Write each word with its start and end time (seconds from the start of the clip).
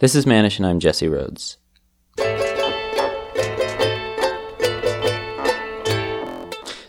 This 0.00 0.14
is 0.14 0.24
Manish, 0.24 0.56
and 0.56 0.66
I'm 0.66 0.80
Jesse 0.80 1.08
Rhodes. 1.08 1.58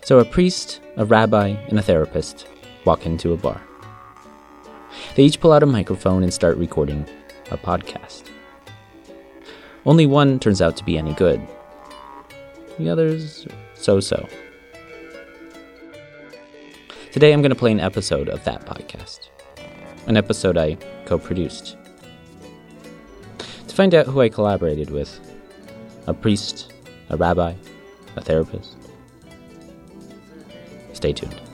So, 0.06 0.20
a 0.20 0.24
priest, 0.24 0.80
a 0.96 1.04
rabbi, 1.04 1.50
and 1.68 1.78
a 1.78 1.82
therapist 1.82 2.48
walk 2.86 3.06
into 3.06 3.34
a 3.34 3.36
bar. 3.36 3.62
They 5.16 5.24
each 5.24 5.42
pull 5.42 5.52
out 5.52 5.62
a 5.62 5.66
microphone 5.66 6.24
and 6.24 6.34
start 6.34 6.56
recording 6.56 7.06
a 7.52 7.58
podcast. 7.58 8.30
Only 9.86 10.06
one 10.06 10.40
turns 10.40 10.62
out 10.62 10.78
to 10.78 10.86
be 10.86 10.98
any 10.98 11.14
good, 11.14 11.46
the 12.80 12.90
others, 12.90 13.46
so 13.76 14.00
so. 14.00 14.26
Today, 17.12 17.34
I'm 17.34 17.42
going 17.42 17.50
to 17.50 17.56
play 17.58 17.74
an 17.74 17.82
episode 17.82 18.30
of 18.30 18.42
that 18.46 18.66
podcast, 18.66 19.28
an 20.08 20.16
episode 20.16 20.58
I 20.58 20.78
co 21.04 21.18
produced. 21.18 21.76
Find 23.82 23.96
out 23.96 24.06
who 24.06 24.22
I 24.22 24.30
collaborated 24.30 24.92
with 24.92 25.20
a 26.06 26.14
priest, 26.14 26.72
a 27.10 27.18
rabbi, 27.18 27.56
a 28.16 28.22
therapist. 28.22 28.78
Stay 30.94 31.14
tuned. 31.14 31.51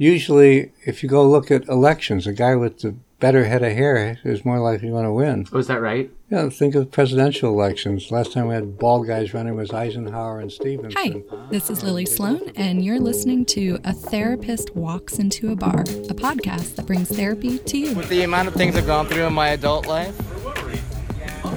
Usually, 0.00 0.72
if 0.86 1.02
you 1.02 1.10
go 1.10 1.28
look 1.28 1.50
at 1.50 1.68
elections, 1.68 2.26
a 2.26 2.32
guy 2.32 2.56
with 2.56 2.78
the 2.78 2.92
better 3.18 3.44
head 3.44 3.62
of 3.62 3.72
hair 3.72 4.18
is 4.24 4.46
more 4.46 4.58
likely 4.58 4.88
going 4.88 5.04
to 5.04 5.12
win. 5.12 5.46
Oh, 5.52 5.58
is 5.58 5.66
that 5.66 5.82
right? 5.82 6.10
Yeah, 6.30 6.48
think 6.48 6.74
of 6.74 6.90
presidential 6.90 7.50
elections. 7.50 8.10
Last 8.10 8.32
time 8.32 8.48
we 8.48 8.54
had 8.54 8.78
bald 8.78 9.06
guys 9.06 9.34
running 9.34 9.56
was 9.56 9.74
Eisenhower 9.74 10.40
and 10.40 10.50
Stevenson. 10.50 11.26
Hi, 11.28 11.44
this 11.50 11.68
is 11.68 11.82
Lily 11.82 12.06
Sloan, 12.06 12.40
and 12.56 12.82
you're 12.82 12.98
listening 12.98 13.44
to 13.44 13.78
A 13.84 13.92
Therapist 13.92 14.74
Walks 14.74 15.18
Into 15.18 15.52
a 15.52 15.54
Bar, 15.54 15.80
a 15.80 16.14
podcast 16.14 16.76
that 16.76 16.86
brings 16.86 17.14
therapy 17.14 17.58
to 17.58 17.76
you. 17.76 17.94
With 17.94 18.08
the 18.08 18.22
amount 18.22 18.48
of 18.48 18.54
things 18.54 18.76
I've 18.76 18.86
gone 18.86 19.06
through 19.06 19.26
in 19.26 19.34
my 19.34 19.50
adult 19.50 19.86
life, 19.86 20.16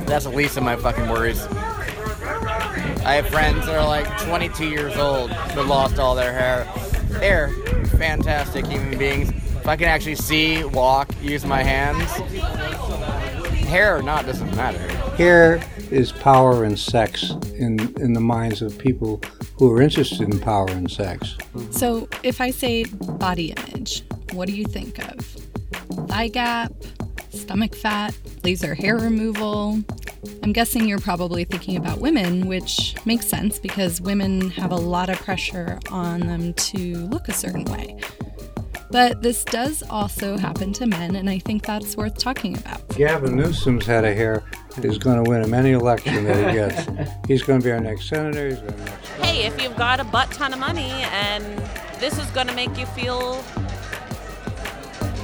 that's 0.05 0.25
the 0.25 0.31
least 0.31 0.58
of 0.58 0.64
my 0.64 0.75
fucking 0.75 1.08
worries. 1.08 1.41
I 3.05 3.14
have 3.14 3.27
friends 3.27 3.66
that 3.67 3.77
are 3.77 3.88
like 3.88 4.05
22 4.23 4.67
years 4.67 4.97
old 4.97 5.30
that 5.30 5.66
lost 5.66 5.97
all 5.97 6.14
their 6.14 6.33
hair. 6.33 6.67
They're 7.19 7.50
fantastic 7.97 8.66
human 8.66 8.97
beings. 8.97 9.30
If 9.30 9.67
I 9.67 9.75
can 9.75 9.88
actually 9.88 10.16
see, 10.16 10.64
walk, 10.64 11.09
use 11.22 11.45
my 11.45 11.64
hands, 11.64 12.11
hair 13.66 13.97
or 13.97 14.02
not 14.02 14.25
doesn't 14.25 14.55
matter. 14.55 14.80
Hair 15.16 15.64
is 15.89 16.11
power 16.11 16.64
and 16.64 16.78
sex 16.78 17.31
in, 17.55 17.80
in 18.00 18.14
the 18.14 18.20
minds 18.20 18.61
of 18.61 18.78
people 18.78 19.22
who 19.58 19.72
are 19.72 19.81
interested 19.81 20.22
in 20.22 20.39
power 20.39 20.70
and 20.70 20.92
sex. 20.92 21.38
So, 21.72 22.09
if 22.23 22.42
I 22.42 22.50
say 22.50 22.83
body 22.83 23.53
image, 23.53 24.03
what 24.33 24.48
do 24.48 24.53
you 24.53 24.66
think 24.66 25.00
of? 25.00 25.20
Thigh 26.08 26.27
gap, 26.27 26.73
stomach 27.30 27.75
fat, 27.75 28.17
laser 28.44 28.73
hair 28.75 28.98
removal? 28.98 29.82
I'm 30.42 30.54
guessing 30.54 30.88
you're 30.88 31.00
probably 31.00 31.44
thinking 31.44 31.78
about 31.78 32.00
women, 32.00 32.48
which 32.48 32.95
makes 33.06 33.28
sense 33.28 33.60
because 33.60 34.02
women 34.02 34.50
have 34.52 34.72
a 34.72 34.76
lot 34.76 35.10
of 35.10 35.17
pressure 35.20 35.80
on 35.92 36.22
them 36.22 36.54
to 36.54 36.95
look 37.08 37.28
a 37.28 37.34
certain 37.34 37.66
way. 37.66 38.00
But 38.94 39.23
this 39.23 39.44
does 39.44 39.82
also 39.89 40.38
happen 40.38 40.72
to 40.73 40.86
men, 40.86 41.16
and 41.16 41.28
I 41.28 41.39
think 41.39 41.66
that's 41.66 41.98
worth 41.98 42.17
talking 42.20 42.56
about. 42.56 42.88
Gavin 42.89 43.36
Newsom's 43.36 43.88
head 43.88 44.06
of 44.06 44.16
hair 44.16 44.44
is 44.83 45.00
going 45.00 45.23
to 45.23 45.28
win 45.28 45.42
him 45.42 45.54
any 45.54 45.72
election 45.72 46.26
that 46.26 46.38
he 46.38 46.54
gets. 46.54 47.10
he's 47.28 47.42
going 47.42 47.60
to 47.60 47.66
be 47.66 47.72
our 47.72 47.80
next 47.80 48.08
senator. 48.08 48.50
He's 48.50 48.60
going 48.60 48.73
to 48.73 48.86
next. 48.86 49.08
Hey, 49.20 49.45
if 49.48 49.60
you've 49.60 49.76
got 49.76 50.00
a 50.00 50.04
butt 50.04 50.30
ton 50.32 50.54
of 50.54 50.60
money 50.60 50.92
and 50.92 51.44
this 52.00 52.20
is 52.20 52.30
going 52.32 52.45
to 52.48 52.54
make 52.54 52.78
you 52.78 52.86
feel, 52.86 53.44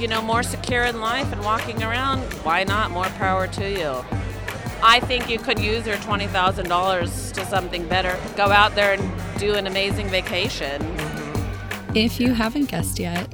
you 0.00 0.08
know, 0.08 0.20
more 0.20 0.42
secure 0.42 0.82
in 0.82 1.00
life 1.00 1.32
and 1.32 1.40
walking 1.44 1.82
around, 1.84 2.20
why 2.42 2.64
not? 2.64 2.90
More 2.90 3.04
power 3.10 3.46
to 3.46 3.70
you. 3.70 4.19
I 4.82 5.00
think 5.00 5.28
you 5.28 5.38
could 5.38 5.58
use 5.58 5.86
your 5.86 5.96
$20,000 5.96 7.32
to 7.32 7.46
something 7.46 7.86
better. 7.88 8.18
Go 8.36 8.44
out 8.44 8.74
there 8.74 8.94
and 8.94 9.38
do 9.38 9.54
an 9.54 9.66
amazing 9.66 10.08
vacation. 10.08 10.80
If 11.94 12.18
you 12.20 12.32
haven't 12.32 12.70
guessed 12.70 12.98
yet, 12.98 13.28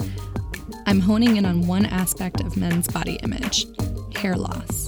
I'm 0.87 1.01
honing 1.01 1.37
in 1.37 1.45
on 1.45 1.67
one 1.67 1.87
aspect 1.87 2.41
of 2.41 2.57
men's 2.57 2.89
body 2.89 3.19
image 3.23 3.67
hair 4.17 4.35
loss. 4.35 4.87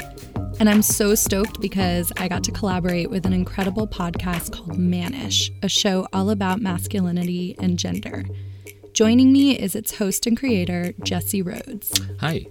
And 0.59 0.69
I'm 0.69 0.83
so 0.83 1.15
stoked 1.15 1.61
because 1.61 2.13
I 2.17 2.27
got 2.27 2.43
to 2.45 2.51
collaborate 2.51 3.11
with 3.11 3.25
an 3.25 3.33
incredible 3.33 3.87
podcast 3.87 4.53
called 4.53 4.79
Manish, 4.79 5.51
a 5.63 5.69
show 5.69 6.09
all 6.13 6.31
about 6.31 6.61
masculinity 6.61 7.55
and 7.61 7.79
gender. 7.79 8.25
Joining 8.93 9.33
me 9.33 9.57
is 9.57 9.77
its 9.77 9.99
host 9.99 10.27
and 10.27 10.37
creator, 10.37 10.93
Jesse 11.05 11.43
Rhodes. 11.43 12.01
Hi. 12.21 12.47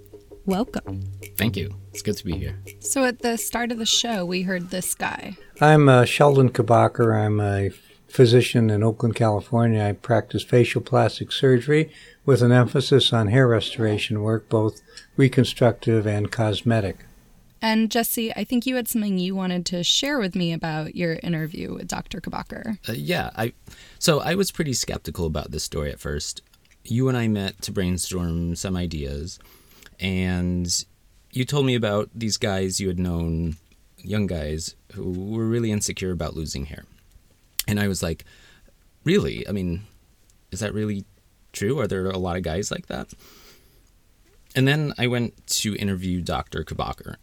Welcome. 0.48 1.02
Thank 1.36 1.58
you. 1.58 1.74
It's 1.90 2.00
good 2.00 2.16
to 2.16 2.24
be 2.24 2.32
here. 2.32 2.58
So, 2.80 3.04
at 3.04 3.18
the 3.18 3.36
start 3.36 3.70
of 3.70 3.76
the 3.76 3.84
show, 3.84 4.24
we 4.24 4.40
heard 4.40 4.70
this 4.70 4.94
guy. 4.94 5.36
I'm 5.60 5.90
uh, 5.90 6.06
Sheldon 6.06 6.48
Kabaker. 6.48 7.14
I'm 7.14 7.38
a 7.38 7.68
physician 8.08 8.70
in 8.70 8.82
Oakland, 8.82 9.14
California. 9.14 9.84
I 9.84 9.92
practice 9.92 10.42
facial 10.42 10.80
plastic 10.80 11.32
surgery 11.32 11.92
with 12.24 12.40
an 12.40 12.50
emphasis 12.50 13.12
on 13.12 13.26
hair 13.26 13.46
restoration 13.46 14.22
work, 14.22 14.48
both 14.48 14.80
reconstructive 15.18 16.06
and 16.06 16.32
cosmetic. 16.32 17.04
And 17.60 17.90
Jesse, 17.90 18.34
I 18.34 18.44
think 18.44 18.64
you 18.64 18.76
had 18.76 18.88
something 18.88 19.18
you 19.18 19.34
wanted 19.34 19.66
to 19.66 19.84
share 19.84 20.18
with 20.18 20.34
me 20.34 20.54
about 20.54 20.96
your 20.96 21.18
interview 21.22 21.74
with 21.74 21.88
Dr. 21.88 22.22
Kabaker. 22.22 22.78
Uh, 22.88 22.94
yeah, 22.94 23.28
I 23.36 23.52
so 23.98 24.20
I 24.20 24.34
was 24.34 24.50
pretty 24.50 24.72
skeptical 24.72 25.26
about 25.26 25.50
this 25.50 25.64
story 25.64 25.92
at 25.92 26.00
first. 26.00 26.40
You 26.84 27.10
and 27.10 27.18
I 27.18 27.28
met 27.28 27.60
to 27.62 27.70
brainstorm 27.70 28.56
some 28.56 28.78
ideas, 28.78 29.38
and 30.00 30.84
you 31.32 31.44
told 31.44 31.66
me 31.66 31.74
about 31.74 32.10
these 32.14 32.36
guys 32.36 32.80
you 32.80 32.88
had 32.88 32.98
known, 32.98 33.56
young 33.98 34.26
guys 34.26 34.74
who 34.94 35.10
were 35.10 35.46
really 35.46 35.70
insecure 35.70 36.12
about 36.12 36.34
losing 36.34 36.66
hair. 36.66 36.84
And 37.66 37.78
I 37.78 37.88
was 37.88 38.02
like, 38.02 38.24
really? 39.04 39.46
I 39.46 39.52
mean, 39.52 39.84
is 40.50 40.60
that 40.60 40.72
really 40.74 41.04
true? 41.52 41.78
Are 41.78 41.86
there 41.86 42.06
a 42.06 42.18
lot 42.18 42.36
of 42.36 42.42
guys 42.42 42.70
like 42.70 42.86
that? 42.86 43.12
And 44.54 44.66
then 44.66 44.94
I 44.98 45.06
went 45.06 45.46
to 45.48 45.76
interview 45.76 46.20
Dr. 46.22 46.64
Kabaker, 46.64 47.16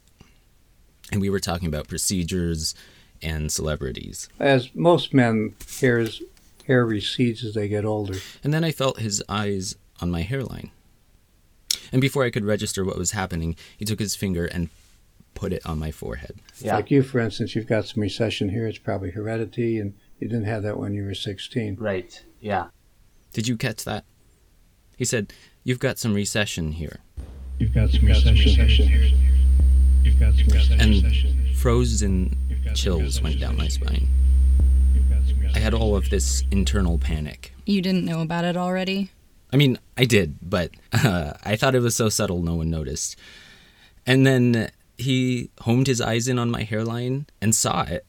and 1.11 1.19
we 1.19 1.29
were 1.29 1.39
talking 1.39 1.67
about 1.67 1.87
procedures 1.87 2.75
and 3.21 3.51
celebrities. 3.51 4.29
As 4.39 4.73
most 4.75 5.13
men, 5.13 5.55
hair's, 5.79 6.21
hair 6.67 6.85
recedes 6.85 7.43
as 7.43 7.55
they 7.55 7.67
get 7.67 7.85
older. 7.85 8.19
And 8.43 8.53
then 8.53 8.63
I 8.63 8.71
felt 8.71 8.99
his 8.99 9.23
eyes 9.27 9.75
on 9.99 10.11
my 10.11 10.21
hairline. 10.21 10.71
And 11.95 12.01
before 12.01 12.25
I 12.25 12.29
could 12.29 12.43
register 12.43 12.83
what 12.83 12.97
was 12.97 13.11
happening, 13.11 13.55
he 13.77 13.85
took 13.85 13.99
his 13.99 14.17
finger 14.17 14.47
and 14.47 14.67
put 15.33 15.53
it 15.53 15.65
on 15.65 15.79
my 15.79 15.91
forehead. 15.91 16.35
Yeah. 16.59 16.75
Like 16.75 16.91
you, 16.91 17.01
for 17.01 17.19
instance, 17.19 17.55
you've 17.55 17.67
got 17.67 17.85
some 17.85 18.01
recession 18.01 18.49
here. 18.49 18.67
It's 18.67 18.77
probably 18.77 19.11
heredity, 19.11 19.79
and 19.79 19.93
you 20.19 20.27
didn't 20.27 20.43
have 20.43 20.63
that 20.63 20.77
when 20.77 20.93
you 20.93 21.05
were 21.05 21.13
16. 21.13 21.77
Right. 21.79 22.21
Yeah. 22.41 22.65
Did 23.31 23.47
you 23.47 23.55
catch 23.55 23.85
that? 23.85 24.03
He 24.97 25.05
said, 25.05 25.31
You've 25.63 25.79
got 25.79 25.97
some 25.97 26.13
recession 26.13 26.73
here. 26.73 26.99
You've 27.59 27.73
got 27.73 27.91
some 27.91 28.05
recession 28.05 28.89
here. 28.89 29.17
You've 30.03 30.19
got 30.19 30.33
some 30.33 30.47
recession. 30.47 30.81
And 30.81 31.55
frozen 31.55 32.35
chills 32.73 33.21
went 33.21 33.39
down 33.39 33.55
my 33.55 33.69
spine. 33.69 34.09
I 35.53 35.59
had 35.59 35.73
all 35.73 35.95
of 35.95 36.09
this 36.09 36.43
internal 36.51 36.97
panic. 36.97 37.53
You 37.65 37.81
didn't 37.81 38.03
know 38.03 38.19
about 38.19 38.43
it 38.43 38.57
already? 38.57 39.11
I 39.53 39.57
mean, 39.57 39.77
I 39.97 40.05
did, 40.05 40.37
but 40.41 40.71
uh, 40.91 41.33
I 41.43 41.55
thought 41.55 41.75
it 41.75 41.81
was 41.81 41.95
so 41.95 42.09
subtle 42.09 42.41
no 42.41 42.55
one 42.55 42.69
noticed. 42.69 43.15
And 44.05 44.25
then 44.25 44.71
he 44.97 45.49
homed 45.61 45.87
his 45.87 46.01
eyes 46.01 46.27
in 46.27 46.39
on 46.39 46.51
my 46.51 46.63
hairline 46.63 47.27
and 47.41 47.55
saw 47.55 47.83
it. 47.83 48.05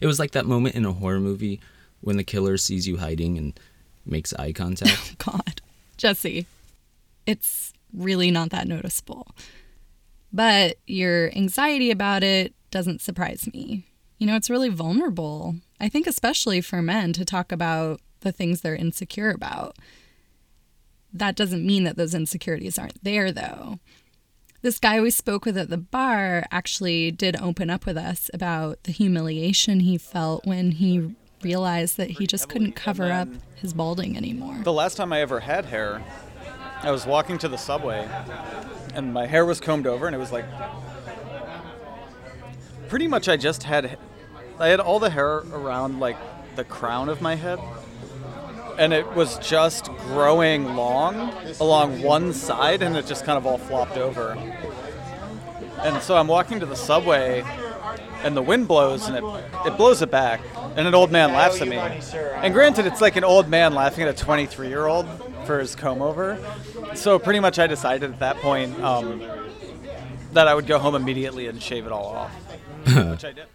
It 0.00 0.06
was 0.06 0.18
like 0.18 0.32
that 0.32 0.46
moment 0.46 0.74
in 0.74 0.84
a 0.84 0.92
horror 0.92 1.20
movie 1.20 1.60
when 2.00 2.16
the 2.16 2.24
killer 2.24 2.56
sees 2.56 2.86
you 2.86 2.98
hiding 2.98 3.38
and 3.38 3.58
makes 4.04 4.32
eye 4.34 4.52
contact. 4.52 5.16
Oh, 5.26 5.32
God. 5.32 5.60
Jesse, 5.96 6.46
it's 7.26 7.72
really 7.92 8.30
not 8.30 8.50
that 8.50 8.66
noticeable. 8.66 9.28
But 10.32 10.78
your 10.86 11.30
anxiety 11.36 11.90
about 11.90 12.22
it 12.22 12.54
doesn't 12.70 13.00
surprise 13.00 13.48
me. 13.52 13.84
You 14.18 14.26
know, 14.26 14.36
it's 14.36 14.50
really 14.50 14.68
vulnerable. 14.68 15.56
I 15.80 15.88
think, 15.88 16.06
especially 16.06 16.60
for 16.60 16.80
men, 16.80 17.12
to 17.14 17.24
talk 17.24 17.52
about 17.52 18.00
the 18.20 18.32
things 18.32 18.60
they're 18.60 18.74
insecure 18.74 19.30
about. 19.30 19.76
That 21.12 21.36
doesn't 21.36 21.66
mean 21.66 21.84
that 21.84 21.96
those 21.96 22.14
insecurities 22.14 22.78
aren't 22.78 23.02
there, 23.04 23.30
though. 23.32 23.78
This 24.62 24.78
guy 24.78 25.00
we 25.00 25.10
spoke 25.10 25.44
with 25.44 25.58
at 25.58 25.70
the 25.70 25.76
bar 25.76 26.44
actually 26.52 27.10
did 27.10 27.40
open 27.40 27.68
up 27.68 27.84
with 27.84 27.96
us 27.96 28.30
about 28.32 28.82
the 28.84 28.92
humiliation 28.92 29.80
he 29.80 29.98
felt 29.98 30.46
when 30.46 30.72
he 30.72 31.14
realized 31.42 31.96
that 31.96 32.10
he 32.10 32.26
just 32.28 32.48
couldn't 32.48 32.72
cover 32.72 33.10
up 33.10 33.28
his 33.56 33.74
balding 33.74 34.16
anymore. 34.16 34.58
The 34.62 34.72
last 34.72 34.94
time 34.96 35.12
I 35.12 35.20
ever 35.20 35.40
had 35.40 35.64
hair, 35.64 36.02
I 36.82 36.92
was 36.92 37.06
walking 37.06 37.38
to 37.38 37.48
the 37.48 37.58
subway 37.58 38.08
and 38.94 39.12
my 39.12 39.26
hair 39.26 39.44
was 39.44 39.60
combed 39.60 39.86
over 39.86 40.06
and 40.06 40.14
it 40.14 40.18
was 40.18 40.32
like 40.32 40.44
pretty 42.88 43.08
much 43.08 43.28
I 43.28 43.36
just 43.36 43.62
had 43.64 43.98
I 44.58 44.68
had 44.68 44.78
all 44.78 44.98
the 44.98 45.10
hair 45.10 45.38
around 45.38 45.98
like 45.98 46.16
the 46.56 46.64
crown 46.64 47.08
of 47.08 47.20
my 47.20 47.34
head 47.34 47.58
and 48.78 48.92
it 48.92 49.06
was 49.14 49.38
just 49.38 49.86
growing 50.06 50.74
long 50.74 51.32
along 51.60 52.02
one 52.02 52.32
side 52.32 52.82
and 52.82 52.96
it 52.96 53.06
just 53.06 53.24
kind 53.24 53.36
of 53.36 53.46
all 53.46 53.58
flopped 53.58 53.96
over. 53.96 54.36
And 55.82 56.02
so 56.02 56.16
I'm 56.16 56.28
walking 56.28 56.60
to 56.60 56.66
the 56.66 56.76
subway 56.76 57.44
and 58.22 58.36
the 58.36 58.42
wind 58.42 58.68
blows 58.68 59.08
and 59.08 59.16
it, 59.16 59.24
it 59.66 59.76
blows 59.76 60.02
it 60.02 60.10
back 60.10 60.40
and 60.76 60.86
an 60.86 60.94
old 60.94 61.10
man 61.10 61.32
laughs 61.32 61.60
at 61.60 61.68
me. 61.68 61.76
And 61.76 62.54
granted 62.54 62.86
it's 62.86 63.00
like 63.00 63.16
an 63.16 63.24
old 63.24 63.48
man 63.48 63.74
laughing 63.74 64.04
at 64.04 64.20
a 64.20 64.24
23 64.24 64.68
year 64.68 64.86
old 64.86 65.06
for 65.46 65.58
his 65.58 65.74
comb 65.74 66.02
over. 66.02 66.38
So 66.94 67.18
pretty 67.18 67.40
much 67.40 67.58
I 67.58 67.66
decided 67.66 68.12
at 68.12 68.18
that 68.20 68.36
point 68.36 68.80
um, 68.80 69.22
that 70.32 70.48
I 70.48 70.54
would 70.54 70.66
go 70.66 70.78
home 70.78 70.94
immediately 70.94 71.46
and 71.46 71.62
shave 71.62 71.86
it 71.86 71.92
all 71.92 72.06
off. 72.06 72.32
which 72.86 73.24
I 73.24 73.32
did. 73.32 73.46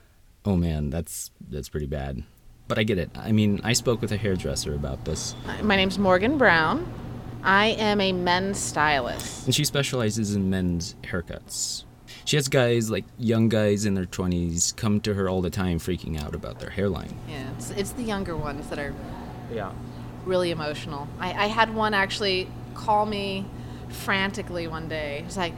Oh 0.46 0.56
man, 0.56 0.90
that's 0.90 1.32
that's 1.50 1.68
pretty 1.68 1.88
bad. 1.88 2.24
But 2.68 2.78
I 2.78 2.84
get 2.84 2.98
it. 2.98 3.10
I 3.16 3.32
mean, 3.32 3.62
I 3.64 3.74
spoke 3.74 4.02
with 4.02 4.12
a 4.12 4.18
hairdresser 4.18 4.74
about 4.76 5.06
this, 5.06 5.36
My 5.62 5.76
name's 5.76 5.98
Morgan 5.98 6.38
Brown. 6.38 6.92
I 7.44 7.68
am 7.68 8.02
a 8.02 8.12
men's 8.12 8.58
stylist. 8.58 9.46
and 9.46 9.56
she 9.56 9.64
specializes 9.64 10.36
in 10.36 10.50
men's 10.50 10.96
haircuts. 11.04 11.86
She 12.26 12.36
has 12.36 12.50
guys 12.50 12.90
like 12.90 13.06
young 13.18 13.48
guys 13.48 13.86
in 13.86 13.94
their 13.94 14.06
20s 14.06 14.76
come 14.76 15.00
to 15.02 15.14
her 15.14 15.30
all 15.30 15.42
the 15.42 15.50
time 15.50 15.80
freaking 15.80 16.22
out 16.22 16.36
about 16.36 16.60
their 16.60 16.70
hairline. 16.72 17.18
Yeah, 17.30 17.50
it's, 17.58 17.72
it's 17.72 17.92
the 17.92 18.04
younger 18.04 18.36
ones 18.36 18.68
that 18.68 18.80
are 18.80 18.94
Yeah. 19.54 19.72
really 20.26 20.52
emotional. 20.52 21.08
I, 21.20 21.46
I 21.46 21.48
had 21.48 21.74
one 21.74 21.94
actually 21.94 22.50
call 22.74 23.06
me 23.06 23.46
frantically 23.88 24.68
one 24.68 24.90
day. 24.90 25.22
He's 25.24 25.38
like, 25.38 25.54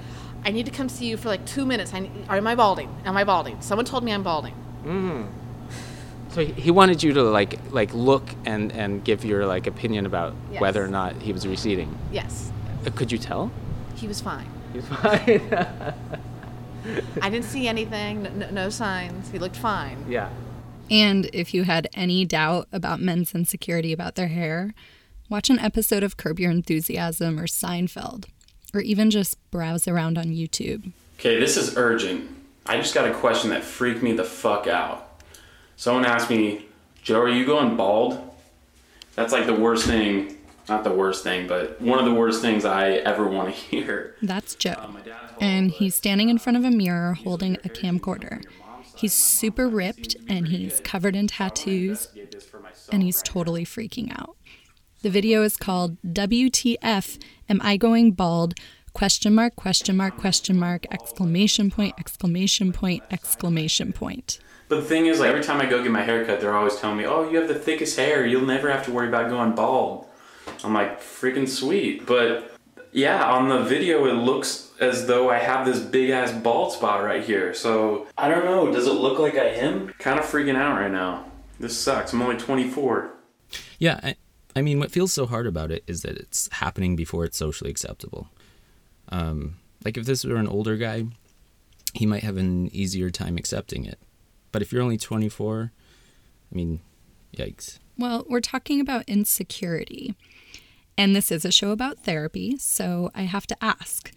I 0.46 0.52
need 0.52 0.68
to 0.68 0.72
come 0.72 0.90
see 0.90 1.08
you 1.08 1.18
for 1.18 1.30
like 1.30 1.44
two 1.48 1.66
minutes. 1.66 1.92
I, 1.94 2.00
need- 2.02 2.12
am 2.30 2.46
I 2.46 2.54
balding? 2.54 2.96
Am 3.04 3.18
I 3.18 3.24
balding? 3.24 3.60
Someone 3.62 3.86
told 3.86 4.04
me 4.04 4.14
I'm 4.14 4.22
balding. 4.24 4.54
Mm-hmm. 4.86 5.24
So 6.32 6.46
he- 6.46 6.54
he 6.62 6.72
wanted 6.72 7.02
you 7.04 7.14
to 7.14 7.24
like 7.24 7.60
like 7.72 7.94
look 7.94 8.24
and 8.46 8.72
and 8.72 9.04
give 9.04 9.26
your 9.26 9.46
like 9.46 9.68
opinion 9.68 10.06
about 10.06 10.34
Yes. 10.52 10.62
whether 10.62 10.84
or 10.84 10.88
not 10.88 11.16
he 11.22 11.34
was 11.34 11.46
receding. 11.48 11.96
Yes, 12.12 12.52
Uh, 12.86 12.90
Could 12.92 13.12
you 13.12 13.18
tell? 13.18 13.52
he 13.96 14.08
was 14.08 14.22
fine. 14.22 14.48
He's 14.74 14.86
fine. 14.88 15.42
I 17.22 17.30
didn't 17.30 17.46
see 17.46 17.68
anything, 17.68 18.24
no, 18.24 18.30
no, 18.30 18.50
no 18.52 18.70
signs. 18.70 19.30
He 19.32 19.40
looked 19.40 19.58
fine. 19.58 20.06
yeah. 20.08 20.30
And 20.92 21.30
if 21.34 21.54
you 21.54 21.64
had 21.64 21.88
any 21.94 22.26
doubt 22.26 22.68
about 22.72 23.00
men's 23.00 23.36
insecurity 23.36 23.94
about 23.94 24.16
their 24.16 24.30
hair, 24.30 24.74
watch 25.30 25.50
an 25.52 25.60
episode 25.60 26.02
of 26.02 26.18
Curb 26.18 26.40
Your 26.40 26.50
Enthusiasm 26.50 27.40
or 27.40 27.46
Seinfeld, 27.46 28.26
or 28.74 28.82
even 28.82 29.12
just 29.12 29.38
browse 29.52 29.88
around 29.88 30.18
on 30.18 30.26
YouTube. 30.28 30.92
Okay, 31.20 31.40
this 31.40 31.58
is 31.58 31.78
urgent. 31.78 32.28
I 32.66 32.78
just 32.78 32.96
got 32.96 33.08
a 33.08 33.14
question 33.14 33.52
that 33.52 33.64
freaked 33.64 34.02
me 34.02 34.14
the 34.14 34.24
fuck 34.24 34.66
out. 34.68 35.09
Someone 35.80 36.04
asked 36.04 36.30
me, 36.30 36.66
Joe, 37.04 37.22
are 37.22 37.30
you 37.30 37.46
going 37.46 37.78
bald? 37.78 38.20
That's 39.16 39.32
like 39.32 39.46
the 39.46 39.54
worst 39.54 39.88
thing, 39.88 40.36
not 40.68 40.84
the 40.84 40.92
worst 40.92 41.24
thing, 41.24 41.48
but 41.48 41.80
one 41.82 42.00
of 42.00 42.04
the 42.04 42.14
worst 42.14 42.42
things 42.42 42.66
I 42.66 42.90
ever 42.92 43.26
want 43.26 43.48
to 43.48 43.54
hear. 43.72 44.14
That's 44.22 44.56
Joe. 44.56 44.72
Uh, 44.78 44.92
And 45.40 45.72
he's 45.72 45.96
standing 45.96 46.28
in 46.28 46.38
front 46.38 46.58
of 46.58 46.66
a 46.66 46.70
mirror 46.70 47.14
holding 47.14 47.56
a 47.64 47.70
camcorder. 47.70 48.44
He's 48.98 49.14
super 49.14 49.70
ripped 49.70 50.18
and 50.28 50.50
he's 50.50 50.82
covered 50.82 51.16
in 51.16 51.28
tattoos 51.28 52.10
this 52.30 52.44
for 52.44 52.60
myself. 52.60 52.90
and 52.92 53.02
he's 53.02 53.22
totally 53.22 53.64
freaking 53.64 54.12
out. 54.20 54.36
The 55.02 55.10
video 55.10 55.44
is 55.44 55.56
called 55.56 55.96
WTF 56.02 57.24
Am 57.48 57.62
I 57.64 57.78
Going 57.78 58.12
Bald? 58.12 58.54
Question 58.92 59.34
mark, 59.34 59.56
question 59.56 59.96
mark, 59.96 60.18
question 60.18 60.60
mark, 60.60 60.86
exclamation 60.92 61.72
point, 61.72 61.96
exclamation 61.98 62.74
point, 62.74 63.02
exclamation 63.10 63.94
point. 63.94 64.40
But 64.70 64.82
the 64.82 64.86
thing 64.86 65.08
is, 65.08 65.20
like, 65.20 65.30
every 65.30 65.44
time 65.44 65.60
I 65.60 65.66
go 65.66 65.82
get 65.82 65.92
my 65.92 66.04
hair 66.04 66.24
cut, 66.26 66.40
they're 66.40 66.56
always 66.56 66.78
telling 66.78 66.98
me, 66.98 67.06
oh, 67.06 67.28
you 67.28 67.40
have 67.40 67.48
the 67.48 67.56
thickest 67.56 67.98
hair. 67.98 68.26
You'll 68.26 68.46
never 68.46 68.72
have 68.72 68.86
to 68.86 68.92
worry 68.92 69.08
about 69.08 69.30
going 69.30 69.54
bald. 69.56 70.06
I'm 70.64 70.74
like, 70.74 71.02
freaking 71.02 71.50
sweet. 71.50 72.06
But 72.06 72.56
yeah, 72.92 73.26
on 73.26 73.50
the 73.50 73.64
video, 73.64 74.06
it 74.06 74.14
looks 74.14 74.72
as 74.80 75.08
though 75.08 75.30
I 75.30 75.40
have 75.40 75.66
this 75.66 75.80
big 75.80 76.12
ass 76.12 76.32
bald 76.32 76.72
spot 76.72 77.04
right 77.04 77.24
here. 77.24 77.54
So 77.54 78.08
I 78.16 78.30
don't 78.30 78.46
know. 78.46 78.72
Does 78.72 78.88
it 78.88 78.94
look 78.94 79.18
like 79.18 79.36
I 79.36 79.46
am? 79.46 79.90
Kind 80.00 80.20
of 80.20 80.26
freaking 80.26 80.56
out 80.56 80.80
right 80.80 80.92
now. 80.92 81.26
This 81.60 81.78
sucks. 81.78 82.14
I'm 82.14 82.22
only 82.22 82.38
24. 82.38 83.12
Yeah, 83.80 84.00
I, 84.04 84.16
I 84.56 84.62
mean, 84.62 84.80
what 84.80 84.92
feels 84.92 85.12
so 85.12 85.26
hard 85.26 85.48
about 85.48 85.72
it 85.72 85.84
is 85.88 86.04
that 86.04 86.16
it's 86.16 86.48
happening 86.54 86.96
before 86.96 87.26
it's 87.26 87.38
socially 87.38 87.72
acceptable. 87.72 88.30
Um, 89.10 89.58
like 89.84 89.98
if 89.98 90.06
this 90.06 90.24
were 90.24 90.36
an 90.36 90.48
older 90.48 90.78
guy, 90.78 91.06
he 91.94 92.06
might 92.06 92.24
have 92.24 92.38
an 92.38 92.74
easier 92.74 93.10
time 93.10 93.38
accepting 93.38 93.86
it. 93.86 94.00
But 94.52 94.62
if 94.62 94.72
you're 94.72 94.82
only 94.82 94.98
24, 94.98 95.72
I 96.52 96.56
mean, 96.56 96.82
yikes. 97.36 97.80
Well, 97.98 98.26
we're 98.30 98.42
talking 98.42 98.80
about 98.80 99.04
insecurity. 99.08 100.16
And 100.98 101.16
this 101.16 101.32
is 101.32 101.46
a 101.46 101.52
show 101.52 101.72
about 101.72 102.00
therapy, 102.00 102.58
so 102.58 103.10
I 103.16 103.24
have 103.24 103.48
to 103.48 103.64
ask 103.64 104.12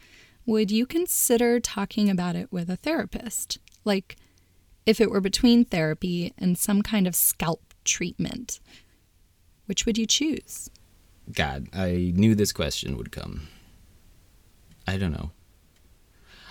would 0.45 0.73
you 0.73 0.87
consider 0.87 1.61
talking 1.61 2.11
about 2.11 2.35
it 2.35 2.51
with 2.51 2.69
a 2.69 2.77
therapist? 2.77 3.59
Like, 3.85 4.17
if 4.85 5.01
it 5.01 5.11
were 5.11 5.21
between 5.21 5.65
therapy 5.65 6.33
and 6.37 6.59
some 6.59 6.83
kind 6.83 7.07
of 7.07 7.15
scalp 7.15 7.75
treatment, 7.85 8.59
which 9.67 9.87
would 9.87 9.97
you 9.97 10.07
choose? 10.07 10.69
God, 11.33 11.69
I 11.73 12.13
knew 12.17 12.35
this 12.35 12.53
question 12.53 12.97
would 12.97 13.13
come. 13.13 13.49
I 14.87 14.97
don't 14.97 15.13
know. 15.13 15.31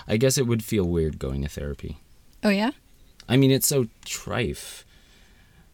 I 0.08 0.18
guess 0.18 0.38
it 0.38 0.48
would 0.48 0.64
feel 0.64 0.86
weird 0.86 1.20
going 1.20 1.42
to 1.42 1.50
therapy. 1.50 1.98
Oh, 2.44 2.50
yeah? 2.50 2.72
I 3.32 3.38
mean, 3.38 3.50
it's 3.50 3.68
so 3.68 3.88
trife. 4.06 4.84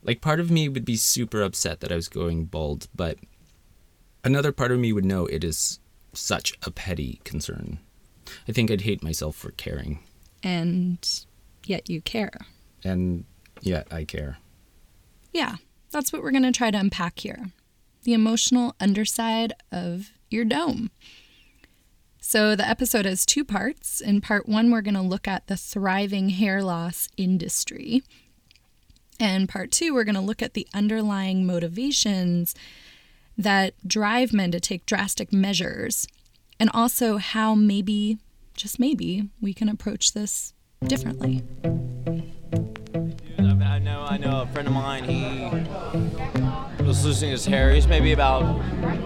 Like, 0.04 0.22
part 0.22 0.40
of 0.40 0.52
me 0.52 0.70
would 0.70 0.86
be 0.86 0.96
super 0.96 1.42
upset 1.42 1.80
that 1.80 1.92
I 1.92 1.96
was 1.96 2.08
going 2.08 2.46
bald, 2.46 2.88
but 2.96 3.18
another 4.24 4.52
part 4.52 4.72
of 4.72 4.78
me 4.78 4.94
would 4.94 5.04
know 5.04 5.26
it 5.26 5.44
is 5.44 5.80
such 6.14 6.54
a 6.62 6.70
petty 6.70 7.20
concern. 7.24 7.80
I 8.48 8.52
think 8.52 8.70
I'd 8.70 8.82
hate 8.82 9.02
myself 9.02 9.36
for 9.36 9.52
caring. 9.52 10.00
And 10.44 11.26
yet 11.66 11.90
you 11.90 12.00
care. 12.02 12.32
And 12.84 13.26
yet 13.62 13.88
I 13.92 14.04
care. 14.04 14.38
Yeah, 15.34 15.56
that's 15.90 16.14
what 16.14 16.22
we're 16.22 16.32
going 16.32 16.44
to 16.44 16.52
try 16.52 16.70
to 16.70 16.78
unpack 16.78 17.20
here 17.20 17.48
the 18.04 18.14
emotional 18.14 18.76
underside 18.80 19.52
of 19.72 20.12
your 20.30 20.46
dome. 20.46 20.92
So, 22.20 22.56
the 22.56 22.68
episode 22.68 23.06
has 23.06 23.26
two 23.26 23.46
parts. 23.46 24.02
In 24.02 24.22
part 24.22 24.50
one, 24.50 24.70
we're 24.72 24.82
going 24.82 24.96
to 24.96 25.02
look 25.02 25.28
at 25.28 25.48
the 25.48 25.56
thriving 25.56 26.30
hair 26.30 26.62
loss 26.62 27.10
industry. 27.16 28.04
And 29.20 29.48
part 29.48 29.72
two, 29.72 29.94
we're 29.94 30.04
going 30.04 30.16
to 30.16 30.22
look 30.22 30.42
at 30.42 30.54
the 30.54 30.68
underlying 30.74 31.46
motivations 31.46 32.54
that 33.38 33.74
drive 33.88 34.34
men 34.34 34.52
to 34.52 34.60
take 34.60 34.86
drastic 34.86 35.32
measures, 35.32 36.08
and 36.60 36.70
also 36.74 37.18
how 37.18 37.54
maybe, 37.56 38.18
just 38.56 38.80
maybe, 38.80 39.30
we 39.40 39.54
can 39.54 39.70
approach 39.70 40.14
this 40.14 40.54
differently. 40.84 41.44
I 43.40 43.80
know, 43.80 44.08
I 44.10 44.18
know 44.18 44.42
a 44.42 44.48
friend 44.48 44.68
of 44.68 44.74
mine, 44.74 45.04
he 45.04 46.84
was 46.84 47.06
losing 47.06 47.30
his 47.30 47.46
hair. 47.46 47.72
He's 47.72 47.88
maybe 47.88 48.12
about 48.12 48.60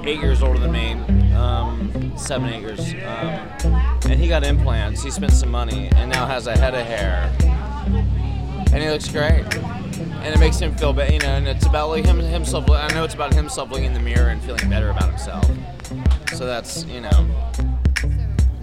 eight 0.05 0.19
years 0.21 0.41
older 0.41 0.59
than 0.59 0.71
me, 0.71 0.95
um, 1.41 2.17
seven, 2.17 2.53
acres. 2.53 2.93
Um, 2.93 3.73
and 4.09 4.19
he 4.19 4.27
got 4.27 4.43
implants. 4.45 5.03
He 5.03 5.09
spent 5.09 5.33
some 5.33 5.49
money 5.49 5.89
and 5.95 6.11
now 6.11 6.27
has 6.27 6.47
a 6.47 6.57
head 6.57 6.75
of 6.75 6.85
hair. 6.85 7.33
And 8.73 8.81
he 8.81 8.89
looks 8.89 9.07
great. 9.09 9.43
And 9.55 10.35
it 10.35 10.39
makes 10.39 10.59
him 10.59 10.75
feel 10.75 10.93
better, 10.93 11.11
you 11.11 11.19
know, 11.19 11.35
and 11.35 11.47
it's 11.47 11.65
about 11.65 11.89
like 11.89 12.05
him, 12.05 12.19
himself. 12.19 12.69
I 12.69 12.87
know 12.93 13.03
it's 13.03 13.15
about 13.15 13.33
himself 13.33 13.71
looking 13.71 13.85
in 13.85 13.93
the 13.93 13.99
mirror 13.99 14.29
and 14.29 14.41
feeling 14.41 14.69
better 14.69 14.89
about 14.89 15.09
himself. 15.09 15.49
So 16.33 16.45
that's, 16.45 16.85
you 16.85 17.01
know, 17.01 17.09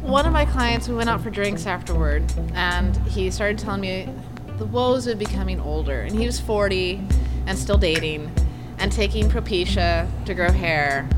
One 0.01 0.25
of 0.25 0.33
my 0.33 0.45
clients, 0.47 0.89
we 0.89 0.95
went 0.95 1.11
out 1.11 1.21
for 1.21 1.31
drinks 1.31 1.67
afterward, 1.67 2.25
and 2.55 2.97
he 3.09 3.31
started 3.31 3.59
telling 3.59 3.81
me 3.83 4.09
the 4.57 4.65
woes 4.65 5.07
of 5.07 5.19
becoming 5.19 5.61
older. 5.61 6.03
And 6.03 6.19
he 6.19 6.25
was 6.25 6.41
40 6.41 7.03
and 7.47 7.59
still 7.59 7.77
dating 7.77 8.31
and 8.79 8.93
taking 8.93 9.29
Propecia 9.29 10.09
to 10.25 10.35
grow 10.35 10.51
hair. 10.51 11.09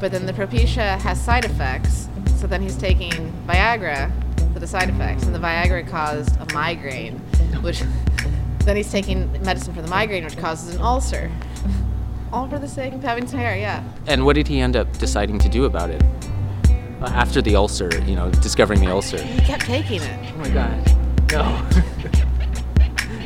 But 0.00 0.12
then 0.12 0.26
the 0.26 0.32
Propecia 0.32 0.98
has 0.98 1.20
side 1.20 1.44
effects, 1.44 2.08
so 2.36 2.46
then 2.46 2.62
he's 2.62 2.76
taking 2.76 3.32
Viagra 3.46 4.10
for 4.52 4.60
the 4.60 4.66
side 4.66 4.88
effects. 4.88 5.24
And 5.24 5.34
the 5.34 5.38
Viagra 5.38 5.88
caused 5.88 6.36
a 6.40 6.52
migraine, 6.54 7.18
which 7.62 7.82
then 8.60 8.76
he's 8.76 8.90
taking 8.90 9.30
medicine 9.42 9.74
for 9.74 9.82
the 9.82 9.88
migraine, 9.88 10.24
which 10.24 10.36
causes 10.36 10.74
an 10.74 10.80
ulcer. 10.80 11.30
All 12.32 12.48
for 12.48 12.58
the 12.58 12.68
sake 12.68 12.92
of 12.92 13.02
having 13.02 13.26
some 13.26 13.38
hair, 13.38 13.56
yeah. 13.56 13.82
And 14.06 14.24
what 14.26 14.34
did 14.34 14.46
he 14.48 14.60
end 14.60 14.76
up 14.76 14.92
deciding 14.98 15.38
to 15.40 15.48
do 15.48 15.64
about 15.64 15.90
it? 15.90 16.02
After 17.00 17.40
the 17.40 17.54
ulcer, 17.56 17.90
you 18.06 18.16
know, 18.16 18.30
discovering 18.30 18.80
the 18.80 18.90
ulcer. 18.90 19.22
He 19.22 19.40
kept 19.40 19.62
taking 19.64 20.02
it. 20.02 20.32
Oh 20.34 20.38
my 20.38 20.50
god. 20.50 20.96
No. 21.32 22.24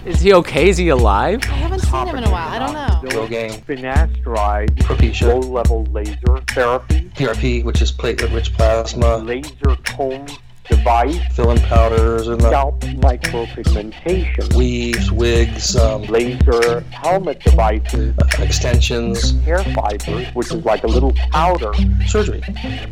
Is 0.04 0.20
he 0.20 0.34
okay? 0.34 0.68
Is 0.68 0.78
he 0.78 0.88
alive? 0.88 1.40
I 1.44 1.46
haven't 1.54 1.78
seen 1.78 2.08
him 2.08 2.16
in 2.16 2.24
a 2.24 2.30
while. 2.30 2.48
I 2.48 2.58
don't 2.58 2.72
know. 2.72 3.10
Rogaine, 3.10 3.62
finasteride, 3.64 4.70
Propecia, 4.78 5.28
low-level 5.28 5.84
laser 5.92 6.38
therapy, 6.48 7.08
PRP, 7.14 7.62
which 7.62 7.80
is 7.80 7.92
platelet-rich 7.92 8.52
plasma, 8.54 9.18
laser 9.18 9.76
comb 9.84 10.26
device, 10.68 11.20
fill-in 11.36 11.58
powders, 11.60 12.26
and 12.26 12.40
the 12.40 12.48
scalp 12.48 12.80
micropigmentation, 12.80 14.52
weaves, 14.56 15.12
wigs, 15.12 15.76
um, 15.76 16.02
laser 16.02 16.80
helmet 16.90 17.38
devices, 17.40 18.12
uh, 18.18 18.42
extensions, 18.42 19.40
hair 19.42 19.62
fibers, 19.62 20.26
which 20.34 20.48
is 20.48 20.64
like 20.64 20.82
a 20.82 20.88
little 20.88 21.12
powder, 21.30 21.72
surgery, 22.08 22.42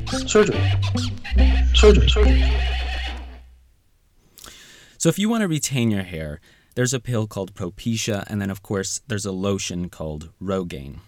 surgery, 0.06 0.60
surgery, 1.74 2.08
surgery. 2.08 2.52
So 4.96 5.08
if 5.08 5.18
you 5.18 5.28
want 5.28 5.40
to 5.40 5.48
retain 5.48 5.90
your 5.90 6.02
hair, 6.02 6.40
there's 6.80 6.94
a 6.94 6.98
pill 6.98 7.26
called 7.26 7.52
Propecia, 7.52 8.24
and 8.28 8.40
then 8.40 8.48
of 8.48 8.62
course 8.62 9.02
there's 9.06 9.26
a 9.26 9.32
lotion 9.32 9.90
called 9.90 10.30
Rogaine. 10.40 11.00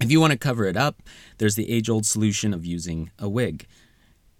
If 0.00 0.10
you 0.10 0.18
want 0.18 0.30
to 0.30 0.38
cover 0.38 0.64
it 0.64 0.78
up, 0.78 1.02
there's 1.36 1.56
the 1.56 1.70
age-old 1.70 2.06
solution 2.06 2.54
of 2.54 2.64
using 2.64 3.10
a 3.18 3.28
wig. 3.28 3.66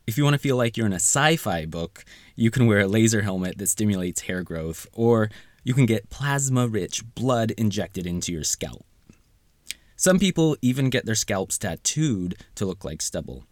If 0.06 0.16
you 0.16 0.24
want 0.24 0.32
to 0.32 0.38
feel 0.38 0.56
like 0.56 0.74
you're 0.74 0.86
in 0.86 0.94
a 0.94 1.04
sci-fi 1.04 1.66
book, 1.66 2.02
you 2.34 2.50
can 2.50 2.66
wear 2.66 2.80
a 2.80 2.86
laser 2.86 3.20
helmet 3.20 3.58
that 3.58 3.66
stimulates 3.66 4.22
hair 4.22 4.42
growth, 4.42 4.86
or 4.94 5.28
you 5.64 5.74
can 5.74 5.84
get 5.84 6.08
plasma-rich 6.08 7.02
blood 7.14 7.50
injected 7.58 8.06
into 8.06 8.32
your 8.32 8.42
scalp. 8.42 8.86
Some 9.96 10.18
people 10.18 10.56
even 10.62 10.88
get 10.88 11.04
their 11.04 11.14
scalps 11.14 11.58
tattooed 11.58 12.36
to 12.54 12.64
look 12.64 12.86
like 12.86 13.02
stubble. 13.02 13.44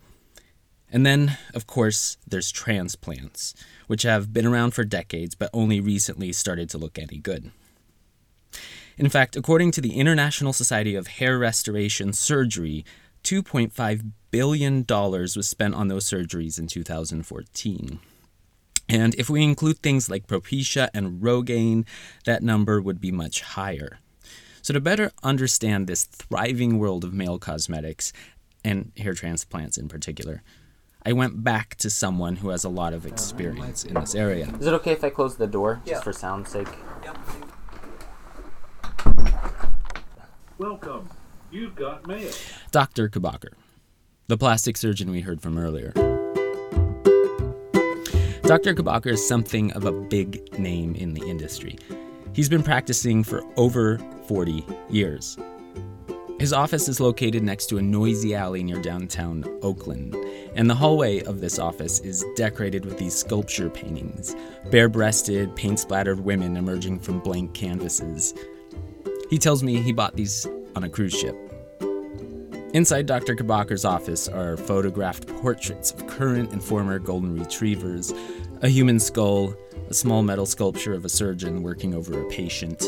And 0.97 1.05
then, 1.05 1.37
of 1.53 1.67
course, 1.67 2.17
there's 2.27 2.51
transplants, 2.51 3.55
which 3.87 4.05
have 4.05 4.33
been 4.33 4.47
around 4.47 4.71
for 4.71 4.83
decades 4.83 5.35
but 5.35 5.51
only 5.53 5.79
recently 5.79 6.33
started 6.33 6.71
to 6.71 6.79
look 6.79 6.99
any 6.99 7.19
good. 7.19 7.51
In 8.97 9.11
fact, 9.11 9.37
according 9.37 9.73
to 9.73 9.83
the 9.83 9.93
International 9.93 10.55
Society 10.55 10.95
of 10.95 11.07
Hair 11.07 11.39
Restoration 11.39 12.15
Surgery, 12.15 12.83
$2.5 13.25 14.11
billion 14.31 14.87
was 14.89 15.47
spent 15.47 15.75
on 15.75 15.89
those 15.89 16.09
surgeries 16.09 16.59
in 16.59 16.67
2014. 16.67 17.99
And 18.89 19.15
if 19.17 19.29
we 19.29 19.45
include 19.45 19.81
things 19.81 20.09
like 20.09 20.27
Propecia 20.27 20.89
and 20.95 21.21
Rogaine, 21.21 21.87
that 22.25 22.43
number 22.43 22.81
would 22.81 23.03
be 23.03 23.13
much 23.13 23.43
higher. 23.43 23.99
So, 24.63 24.73
to 24.73 24.81
better 24.81 25.13
understand 25.23 25.89
this 25.89 26.05
thriving 26.05 26.79
world 26.79 27.05
of 27.05 27.13
male 27.13 27.39
cosmetics, 27.39 28.15
and 28.65 28.93
hair 28.97 29.13
transplants 29.13 29.77
in 29.77 29.89
particular, 29.89 30.43
I 31.07 31.13
went 31.13 31.45
back 31.45 31.77
to 31.77 31.89
someone 31.89 32.35
who 32.35 32.49
has 32.49 32.65
a 32.65 32.69
lot 32.69 32.93
of 32.93 33.07
experience 33.07 33.85
in 33.85 33.95
this 33.95 34.17
area. 34.17 34.53
Is 34.59 34.67
it 34.67 34.75
okay 34.75 34.91
if 34.91 35.05
I 35.05 35.11
close 35.11 35.37
the 35.37 35.47
door 35.47 35.81
just 35.87 36.03
for 36.03 36.13
sound's 36.13 36.51
sake? 36.51 36.67
Welcome. 40.59 41.09
You've 41.53 41.77
got 41.77 42.09
mail. 42.09 42.33
Dr. 42.73 43.09
Kabaker, 43.09 43.53
the 44.27 44.37
plastic 44.37 44.77
surgeon 44.77 45.13
we 45.13 45.21
heard 45.21 45.41
from 45.41 45.57
earlier. 45.57 45.93
Dr. 48.43 48.75
Kabaker 48.75 49.13
is 49.13 49.29
something 49.29 49.71
of 49.75 49.85
a 49.85 49.93
big 49.93 50.59
name 50.59 50.97
in 50.97 51.15
the 51.15 51.23
industry. 51.23 51.79
He's 52.33 52.49
been 52.49 52.65
practicing 52.65 53.23
for 53.23 53.43
over 53.57 53.99
40 54.27 54.67
years. 54.91 55.39
His 56.39 56.53
office 56.53 56.87
is 56.87 57.01
located 57.01 57.43
next 57.43 57.67
to 57.67 57.79
a 57.79 57.83
noisy 57.83 58.35
alley 58.35 58.63
near 58.63 58.81
downtown 58.83 59.43
Oakland, 59.63 60.15
and 60.55 60.69
the 60.69 60.75
hallway 60.75 61.23
of 61.23 61.41
this 61.41 61.59
office 61.59 61.99
is 62.01 62.27
decorated 62.37 62.85
with 62.85 62.99
these 62.99 63.15
sculpture 63.15 63.71
paintings 63.71 64.37
bare 64.71 64.91
breasted, 64.91 65.55
paint 65.57 65.81
splattered 65.81 66.21
women 66.21 66.59
emerging 66.59 66.99
from 66.99 67.21
blank 67.21 67.55
canvases. 67.55 68.35
He 69.31 69.39
tells 69.39 69.63
me 69.63 69.81
he 69.81 69.93
bought 69.93 70.17
these 70.17 70.47
on 70.75 70.85
a 70.85 70.91
cruise 70.91 71.15
ship. 71.15 71.35
Inside 72.75 73.07
Dr. 73.07 73.35
Kabaker's 73.35 73.87
office 73.87 74.29
are 74.29 74.59
photographed 74.59 75.27
portraits 75.29 75.93
of 75.93 76.07
current 76.07 76.53
and 76.53 76.63
former 76.63 76.99
golden 76.99 77.39
retrievers, 77.39 78.13
a 78.61 78.69
human 78.69 79.01
skull, 79.01 79.55
a 79.89 79.95
small 79.95 80.23
metal 80.23 80.45
sculpture 80.45 80.93
of 80.93 81.07
a 81.07 81.09
surgeon 81.09 81.63
working 81.63 81.95
over 81.95 82.21
a 82.21 82.29
patient, 82.29 82.83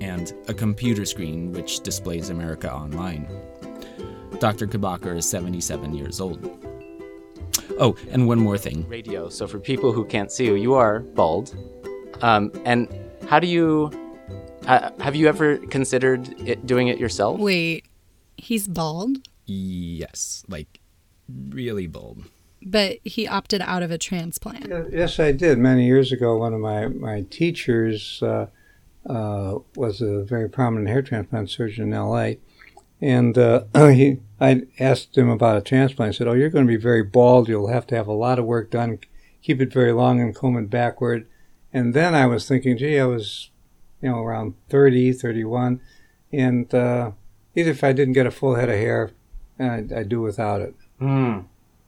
and 0.00 0.32
a 0.48 0.54
computer 0.54 1.04
screen 1.04 1.52
which 1.52 1.80
displays 1.80 2.30
America 2.30 2.72
Online. 2.72 3.28
Dr. 4.38 4.66
Kabaker 4.66 5.16
is 5.16 5.28
77 5.28 5.94
years 5.94 6.20
old. 6.20 6.66
Oh, 7.78 7.96
and 8.10 8.26
one 8.26 8.38
more 8.38 8.58
thing. 8.58 8.86
Radio. 8.88 9.28
So 9.28 9.46
for 9.46 9.58
people 9.58 9.92
who 9.92 10.04
can't 10.04 10.30
see 10.30 10.46
you, 10.46 10.54
you 10.54 10.74
are 10.74 11.00
bald. 11.00 11.54
Um, 12.22 12.52
and 12.64 12.88
how 13.28 13.38
do 13.40 13.46
you? 13.46 13.90
Uh, 14.66 14.90
have 15.00 15.16
you 15.16 15.26
ever 15.26 15.56
considered 15.56 16.28
it, 16.46 16.66
doing 16.66 16.88
it 16.88 16.98
yourself? 16.98 17.40
Wait, 17.40 17.86
he's 18.36 18.68
bald, 18.68 19.16
Yes, 19.46 20.44
like 20.48 20.80
really 21.28 21.86
bald 21.86 22.24
but 22.62 22.98
he 23.04 23.26
opted 23.26 23.62
out 23.62 23.82
of 23.82 23.90
a 23.90 23.98
transplant. 23.98 24.70
Yes, 24.92 25.18
I 25.18 25.32
did. 25.32 25.58
Many 25.58 25.86
years 25.86 26.12
ago, 26.12 26.36
one 26.36 26.52
of 26.52 26.60
my, 26.60 26.88
my 26.88 27.22
teachers 27.30 28.22
uh, 28.22 28.46
uh, 29.06 29.58
was 29.76 30.00
a 30.00 30.22
very 30.24 30.48
prominent 30.48 30.88
hair 30.88 31.02
transplant 31.02 31.50
surgeon 31.50 31.88
in 31.88 31.94
L.A. 31.94 32.38
And 33.00 33.36
uh, 33.38 33.64
he, 33.74 34.18
I 34.40 34.62
asked 34.78 35.16
him 35.16 35.28
about 35.28 35.56
a 35.56 35.62
transplant. 35.62 36.14
I 36.14 36.18
said, 36.18 36.28
"Oh, 36.28 36.32
you're 36.32 36.50
going 36.50 36.66
to 36.66 36.70
be 36.70 36.76
very 36.76 37.02
bald. 37.02 37.48
You'll 37.48 37.68
have 37.68 37.86
to 37.88 37.96
have 37.96 38.06
a 38.06 38.12
lot 38.12 38.38
of 38.38 38.44
work 38.44 38.70
done. 38.70 38.98
Keep 39.42 39.60
it 39.60 39.72
very 39.72 39.92
long 39.92 40.20
and 40.20 40.34
comb 40.34 40.56
it 40.56 40.70
backward." 40.70 41.26
And 41.72 41.94
then 41.94 42.14
I 42.14 42.26
was 42.26 42.46
thinking, 42.46 42.76
"Gee, 42.76 42.98
I 42.98 43.06
was, 43.06 43.50
you 44.02 44.10
know, 44.10 44.20
around 44.20 44.54
30, 44.68 45.12
31, 45.12 45.80
and 46.32 46.74
uh, 46.74 47.12
either 47.54 47.70
if 47.70 47.84
I 47.84 47.92
didn't 47.92 48.14
get 48.14 48.26
a 48.26 48.30
full 48.30 48.56
head 48.56 48.68
of 48.68 48.76
hair, 48.76 49.12
I'd, 49.58 49.92
I'd 49.92 50.08
do 50.08 50.20
without 50.20 50.60
it." 50.60 50.74
Hmm. 50.98 51.40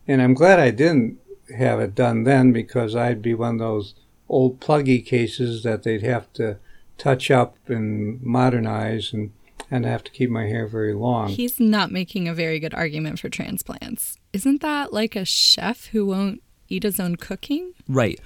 And 0.09 0.23
I'm 0.23 0.35
glad 0.35 0.59
I 0.59 0.71
didn't 0.71 1.19
have 1.57 1.79
it 1.81 1.95
done 1.95 2.25
then 2.25 2.53
because 2.53 2.97
I'd 2.97 3.23
be 3.23 3.35
one 3.35 3.55
of 3.55 3.59
those 3.61 3.95
old 4.29 4.61
pluggy 4.61 5.05
cases 5.05 5.63
that 5.63 5.83
they'd 5.83 6.03
have 6.03 6.33
to 6.35 6.59
touch 7.03 7.33
up 7.33 7.57
and 7.67 8.23
modernize 8.23 9.13
and 9.13 9.33
and 9.71 9.85
have 9.87 10.05
to 10.05 10.11
keep 10.11 10.29
my 10.29 10.47
hair 10.47 10.67
very 10.67 10.93
long. 10.93 11.29
He's 11.29 11.59
not 11.59 11.91
making 11.91 12.29
a 12.29 12.35
very 12.35 12.61
good 12.61 12.75
argument 12.75 13.19
for 13.19 13.29
transplants. 13.29 14.19
Isn't 14.33 14.61
that 14.61 14.93
like 14.93 15.17
a 15.17 15.25
chef 15.25 15.87
who 15.87 16.05
won't 16.07 16.43
eat 16.69 16.83
his 16.83 17.01
own 17.01 17.17
cooking? 17.17 17.73
Right. 17.89 18.21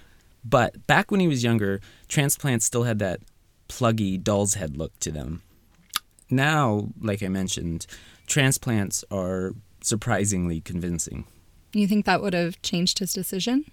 But 0.45 0.87
back 0.87 1.11
when 1.11 1.21
he 1.21 1.28
was 1.28 1.45
younger, 1.45 1.80
transplants 2.09 2.66
still 2.66 2.83
had 2.83 2.99
that 2.99 3.21
pluggy 3.68 4.23
doll's 4.23 4.54
head 4.54 4.76
look 4.76 4.99
to 5.00 5.12
them. 5.12 5.42
Now, 6.28 6.88
like 7.00 7.23
I 7.23 7.28
mentioned, 7.28 7.87
transplants 8.26 9.04
are 9.11 9.52
surprisingly 9.83 10.61
convincing. 10.61 11.26
You 11.73 11.87
think 11.87 12.06
that 12.06 12.23
would 12.23 12.35
have 12.35 12.61
changed 12.62 12.99
his 12.99 13.12
decision? 13.12 13.66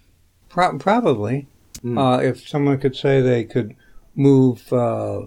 Pro- 0.48 0.78
probably. 0.78 1.48
Uh, 1.84 2.20
if 2.22 2.48
someone 2.48 2.78
could 2.78 2.96
say 2.96 3.20
they 3.20 3.44
could 3.44 3.74
move 4.14 4.72
uh, 4.72 5.22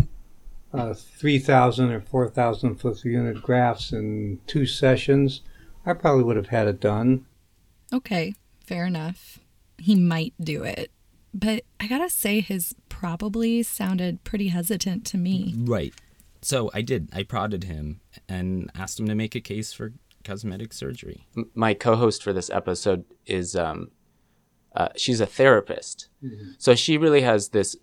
uh, 0.73 0.93
3,000 0.93 1.91
or 1.91 2.01
4,000 2.01 2.75
foot 2.75 3.03
unit 3.05 3.41
grafts 3.41 3.91
in 3.91 4.39
two 4.47 4.65
sessions, 4.65 5.41
I 5.85 5.93
probably 5.93 6.23
would 6.23 6.35
have 6.37 6.47
had 6.47 6.67
it 6.67 6.79
done. 6.79 7.25
Okay, 7.93 8.33
fair 8.65 8.85
enough. 8.85 9.39
He 9.77 9.95
might 9.95 10.33
do 10.39 10.63
it. 10.63 10.91
But 11.33 11.63
I 11.79 11.87
gotta 11.87 12.09
say, 12.09 12.39
his 12.41 12.73
probably 12.89 13.61
sounded 13.63 14.23
pretty 14.23 14.47
hesitant 14.47 15.05
to 15.07 15.17
me. 15.17 15.53
Right. 15.57 15.93
So 16.41 16.71
I 16.73 16.81
did. 16.81 17.09
I 17.13 17.23
prodded 17.23 17.65
him 17.65 18.01
and 18.27 18.71
asked 18.75 18.99
him 18.99 19.07
to 19.07 19.15
make 19.15 19.35
a 19.35 19.41
case 19.41 19.71
for 19.73 19.93
cosmetic 20.23 20.73
surgery. 20.73 21.27
M- 21.35 21.49
My 21.53 21.73
co-host 21.73 22.23
for 22.23 22.33
this 22.33 22.49
episode 22.49 23.05
is 23.25 23.55
um, 23.55 23.91
uh, 24.75 24.89
she's 24.95 25.19
a 25.21 25.25
therapist, 25.25 26.09
so 26.57 26.75
she 26.75 26.97
really 26.97 27.21
has 27.21 27.49
this 27.49 27.75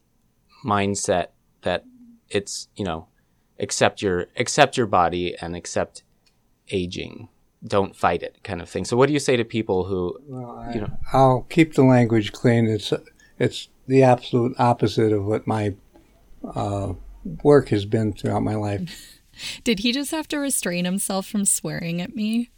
mindset 0.64 1.28
that 1.62 1.84
it's 2.28 2.68
you 2.76 2.84
know 2.84 3.06
accept 3.58 4.02
your 4.02 4.26
accept 4.36 4.76
your 4.76 4.86
body 4.86 5.36
and 5.40 5.54
accept 5.54 6.02
aging 6.70 7.28
don't 7.66 7.94
fight 7.94 8.22
it 8.22 8.38
kind 8.42 8.60
of 8.60 8.68
thing 8.68 8.84
so 8.84 8.96
what 8.96 9.06
do 9.06 9.12
you 9.12 9.18
say 9.18 9.36
to 9.36 9.44
people 9.44 9.84
who 9.84 10.16
you 10.74 10.80
know 10.80 10.90
I'll 11.12 11.42
keep 11.48 11.74
the 11.74 11.84
language 11.84 12.32
clean. 12.32 12.66
It's 12.66 12.92
it's 13.38 13.68
the 13.86 14.02
absolute 14.02 14.54
opposite 14.58 15.12
of 15.12 15.24
what 15.24 15.46
my 15.46 15.74
uh, 16.54 16.94
work 17.42 17.68
has 17.68 17.84
been 17.84 18.12
throughout 18.12 18.42
my 18.42 18.54
life. 18.54 19.20
Did 19.64 19.80
he 19.80 19.92
just 19.92 20.10
have 20.10 20.28
to 20.28 20.38
restrain 20.38 20.84
himself 20.84 21.26
from 21.26 21.44
swearing 21.44 22.00
at 22.00 22.14
me? 22.14 22.50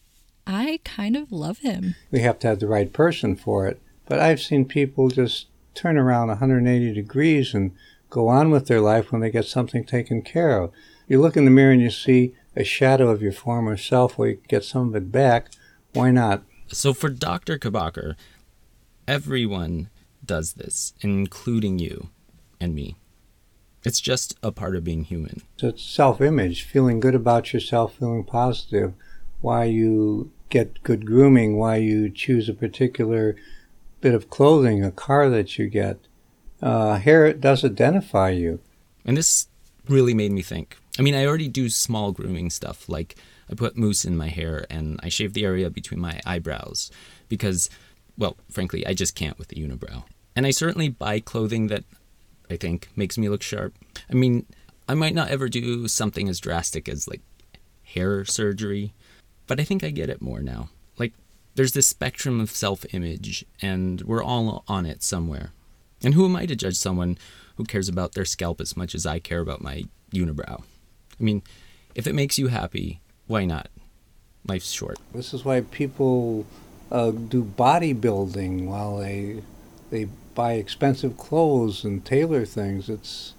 I 0.46 0.80
kind 0.84 1.16
of 1.16 1.32
love 1.32 1.58
him. 1.58 1.96
We 2.10 2.20
have 2.20 2.38
to 2.40 2.48
have 2.48 2.60
the 2.60 2.66
right 2.66 2.92
person 2.92 3.36
for 3.36 3.66
it. 3.66 3.80
But 4.06 4.20
I've 4.20 4.40
seen 4.40 4.64
people 4.64 5.08
just 5.08 5.48
turn 5.74 5.98
around 5.98 6.28
180 6.28 6.92
degrees 6.92 7.54
and 7.54 7.72
go 8.10 8.28
on 8.28 8.50
with 8.50 8.66
their 8.66 8.80
life 8.80 9.10
when 9.10 9.20
they 9.20 9.30
get 9.30 9.44
something 9.44 9.84
taken 9.84 10.22
care 10.22 10.60
of. 10.60 10.72
You 11.08 11.20
look 11.20 11.36
in 11.36 11.44
the 11.44 11.50
mirror 11.50 11.72
and 11.72 11.82
you 11.82 11.90
see 11.90 12.34
a 12.54 12.64
shadow 12.64 13.08
of 13.08 13.22
your 13.22 13.32
former 13.32 13.76
self 13.76 14.16
where 14.16 14.30
you 14.30 14.40
get 14.48 14.64
some 14.64 14.88
of 14.88 14.96
it 14.96 15.12
back, 15.12 15.50
why 15.92 16.10
not? 16.10 16.42
So 16.68 16.92
for 16.92 17.08
Dr. 17.08 17.58
Kabaker, 17.58 18.16
everyone 19.06 19.88
does 20.24 20.54
this, 20.54 20.94
including 21.00 21.78
you 21.78 22.08
and 22.60 22.74
me. 22.74 22.96
It's 23.84 24.00
just 24.00 24.36
a 24.42 24.50
part 24.50 24.74
of 24.74 24.82
being 24.82 25.04
human. 25.04 25.42
It's 25.58 25.82
self 25.82 26.20
image, 26.20 26.62
feeling 26.62 26.98
good 26.98 27.14
about 27.14 27.52
yourself, 27.52 27.94
feeling 27.94 28.24
positive, 28.24 28.94
why 29.40 29.64
you 29.64 30.32
get 30.48 30.82
good 30.82 31.06
grooming, 31.06 31.56
why 31.56 31.76
you 31.76 32.10
choose 32.10 32.48
a 32.48 32.54
particular 32.54 33.36
bit 34.00 34.14
of 34.14 34.28
clothing, 34.28 34.84
a 34.84 34.90
car 34.90 35.28
that 35.30 35.58
you 35.58 35.68
get. 35.68 35.98
Uh, 36.62 36.98
hair 36.98 37.32
does 37.32 37.64
identify 37.64 38.30
you. 38.30 38.60
And 39.04 39.16
this 39.16 39.48
really 39.88 40.14
made 40.14 40.32
me 40.32 40.42
think. 40.42 40.76
I 40.98 41.02
mean, 41.02 41.14
I 41.14 41.26
already 41.26 41.48
do 41.48 41.68
small 41.68 42.12
grooming 42.12 42.50
stuff, 42.50 42.88
like 42.88 43.16
I 43.50 43.54
put 43.54 43.76
mousse 43.76 44.04
in 44.04 44.16
my 44.16 44.28
hair 44.28 44.66
and 44.70 44.98
I 45.02 45.08
shave 45.08 45.34
the 45.34 45.44
area 45.44 45.70
between 45.70 46.00
my 46.00 46.20
eyebrows 46.24 46.90
because, 47.28 47.70
well, 48.18 48.36
frankly, 48.50 48.86
I 48.86 48.94
just 48.94 49.14
can't 49.14 49.38
with 49.38 49.48
the 49.48 49.56
unibrow. 49.56 50.04
And 50.34 50.46
I 50.46 50.50
certainly 50.50 50.88
buy 50.88 51.20
clothing 51.20 51.68
that 51.68 51.84
I 52.50 52.56
think 52.56 52.88
makes 52.96 53.18
me 53.18 53.28
look 53.28 53.42
sharp. 53.42 53.74
I 54.10 54.14
mean, 54.14 54.46
I 54.88 54.94
might 54.94 55.14
not 55.14 55.30
ever 55.30 55.48
do 55.48 55.88
something 55.88 56.28
as 56.28 56.40
drastic 56.40 56.88
as 56.88 57.08
like 57.08 57.22
hair 57.82 58.24
surgery, 58.24 58.92
but 59.46 59.60
I 59.60 59.64
think 59.64 59.84
I 59.84 59.90
get 59.90 60.10
it 60.10 60.22
more 60.22 60.40
now. 60.40 60.70
Like, 60.98 61.12
there's 61.54 61.72
this 61.72 61.88
spectrum 61.88 62.40
of 62.40 62.50
self 62.50 62.84
image, 62.94 63.44
and 63.62 64.02
we're 64.02 64.22
all 64.22 64.64
on 64.68 64.86
it 64.86 65.02
somewhere. 65.02 65.52
And 66.06 66.14
who 66.14 66.24
am 66.24 66.36
I 66.36 66.46
to 66.46 66.54
judge 66.54 66.76
someone 66.76 67.18
who 67.56 67.64
cares 67.64 67.88
about 67.88 68.12
their 68.12 68.24
scalp 68.24 68.60
as 68.60 68.76
much 68.76 68.94
as 68.94 69.06
I 69.06 69.18
care 69.18 69.40
about 69.40 69.60
my 69.60 69.86
unibrow? 70.12 70.62
I 70.62 71.22
mean, 71.22 71.42
if 71.96 72.06
it 72.06 72.14
makes 72.14 72.38
you 72.38 72.46
happy, 72.46 73.00
why 73.26 73.44
not? 73.44 73.70
Life's 74.46 74.70
short. 74.70 74.98
This 75.12 75.34
is 75.34 75.44
why 75.44 75.62
people 75.62 76.46
uh, 76.92 77.10
do 77.10 77.42
bodybuilding 77.42 78.66
while 78.66 78.98
they 78.98 79.42
they 79.90 80.04
buy 80.36 80.52
expensive 80.52 81.16
clothes 81.18 81.82
and 81.82 82.04
tailor 82.04 82.44
things. 82.44 82.88
It's 82.88 83.34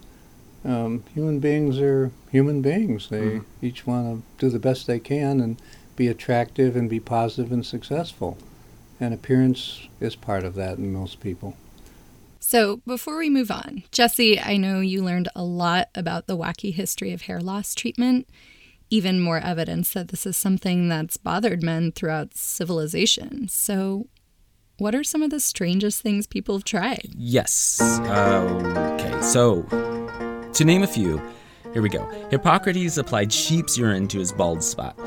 um, 0.65 1.05
human 1.13 1.39
beings 1.39 1.79
are 1.79 2.11
human 2.31 2.61
beings. 2.61 3.07
They 3.07 3.21
mm. 3.21 3.45
each 3.61 3.87
want 3.87 4.25
to 4.37 4.45
do 4.45 4.51
the 4.51 4.59
best 4.59 4.87
they 4.87 4.99
can 4.99 5.39
and 5.39 5.57
be 5.95 6.09
attractive 6.09 6.75
and 6.75 6.89
be 6.89 6.99
positive 6.99 7.53
and 7.53 7.65
successful. 7.65 8.37
And 8.99 9.13
appearance 9.13 9.87
is 10.01 10.17
part 10.17 10.43
of 10.43 10.55
that 10.55 10.77
in 10.77 10.91
most 10.91 11.21
people. 11.21 11.55
So, 12.49 12.77
before 12.87 13.17
we 13.17 13.29
move 13.29 13.51
on, 13.51 13.83
Jesse, 13.91 14.39
I 14.39 14.55
know 14.55 14.79
you 14.79 15.03
learned 15.03 15.27
a 15.35 15.43
lot 15.43 15.89
about 15.93 16.27
the 16.27 16.37
wacky 16.37 16.73
history 16.73 17.11
of 17.11 17.23
hair 17.23 17.41
loss 17.41 17.75
treatment, 17.75 18.25
even 18.89 19.19
more 19.19 19.39
evidence 19.39 19.91
that 19.91 20.07
this 20.07 20.25
is 20.25 20.37
something 20.37 20.87
that's 20.87 21.17
bothered 21.17 21.61
men 21.61 21.91
throughout 21.91 22.37
civilization. 22.37 23.49
So, 23.49 24.07
what 24.77 24.95
are 24.95 25.03
some 25.03 25.21
of 25.21 25.29
the 25.29 25.41
strangest 25.41 26.01
things 26.01 26.25
people 26.25 26.55
have 26.55 26.63
tried? 26.63 27.09
Yes. 27.17 27.81
Uh, 27.81 28.95
okay, 28.97 29.21
so 29.21 29.63
to 30.53 30.63
name 30.63 30.83
a 30.83 30.87
few, 30.87 31.21
here 31.73 31.81
we 31.81 31.89
go. 31.89 32.07
Hippocrates 32.31 32.97
applied 32.97 33.33
sheep's 33.33 33.77
urine 33.77 34.07
to 34.07 34.19
his 34.19 34.31
bald 34.31 34.63
spot. 34.63 34.97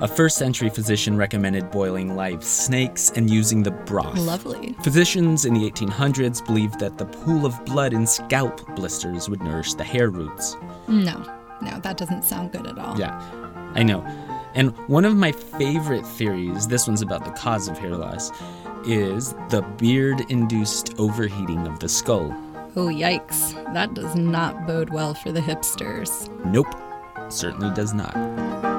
A 0.00 0.08
first 0.08 0.36
century 0.36 0.70
physician 0.70 1.16
recommended 1.16 1.70
boiling 1.70 2.16
live 2.16 2.42
snakes 2.42 3.10
and 3.10 3.30
using 3.30 3.62
the 3.62 3.70
broth. 3.70 4.18
Lovely. 4.18 4.74
Physicians 4.82 5.44
in 5.44 5.54
the 5.54 5.70
1800s 5.70 6.44
believed 6.44 6.80
that 6.80 6.98
the 6.98 7.06
pool 7.06 7.46
of 7.46 7.64
blood 7.64 7.92
in 7.92 8.06
scalp 8.06 8.74
blisters 8.74 9.28
would 9.28 9.42
nourish 9.42 9.74
the 9.74 9.84
hair 9.84 10.10
roots. 10.10 10.56
No, 10.88 11.22
no, 11.62 11.78
that 11.80 11.96
doesn't 11.96 12.24
sound 12.24 12.52
good 12.52 12.66
at 12.66 12.78
all. 12.78 12.98
Yeah, 12.98 13.16
I 13.74 13.82
know. 13.82 14.02
And 14.54 14.70
one 14.88 15.04
of 15.04 15.16
my 15.16 15.32
favorite 15.32 16.06
theories, 16.06 16.66
this 16.66 16.86
one's 16.86 17.02
about 17.02 17.24
the 17.24 17.32
cause 17.32 17.68
of 17.68 17.78
hair 17.78 17.96
loss, 17.96 18.30
is 18.86 19.32
the 19.48 19.62
beard 19.78 20.22
induced 20.28 20.98
overheating 20.98 21.66
of 21.66 21.78
the 21.80 21.88
skull. 21.88 22.32
Oh, 22.76 22.88
yikes. 22.88 23.54
That 23.72 23.94
does 23.94 24.16
not 24.16 24.66
bode 24.66 24.90
well 24.90 25.14
for 25.14 25.30
the 25.30 25.40
hipsters. 25.40 26.28
Nope, 26.46 26.74
certainly 27.30 27.72
does 27.74 27.94
not. 27.94 28.73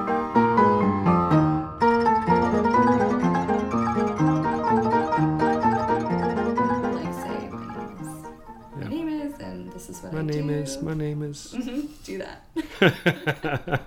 Name. 10.76 10.86
My 10.86 10.94
name 10.94 11.24
is. 11.24 11.54
Mm-hmm. 11.58 11.88
Do 12.04 12.18
that. 12.20 13.82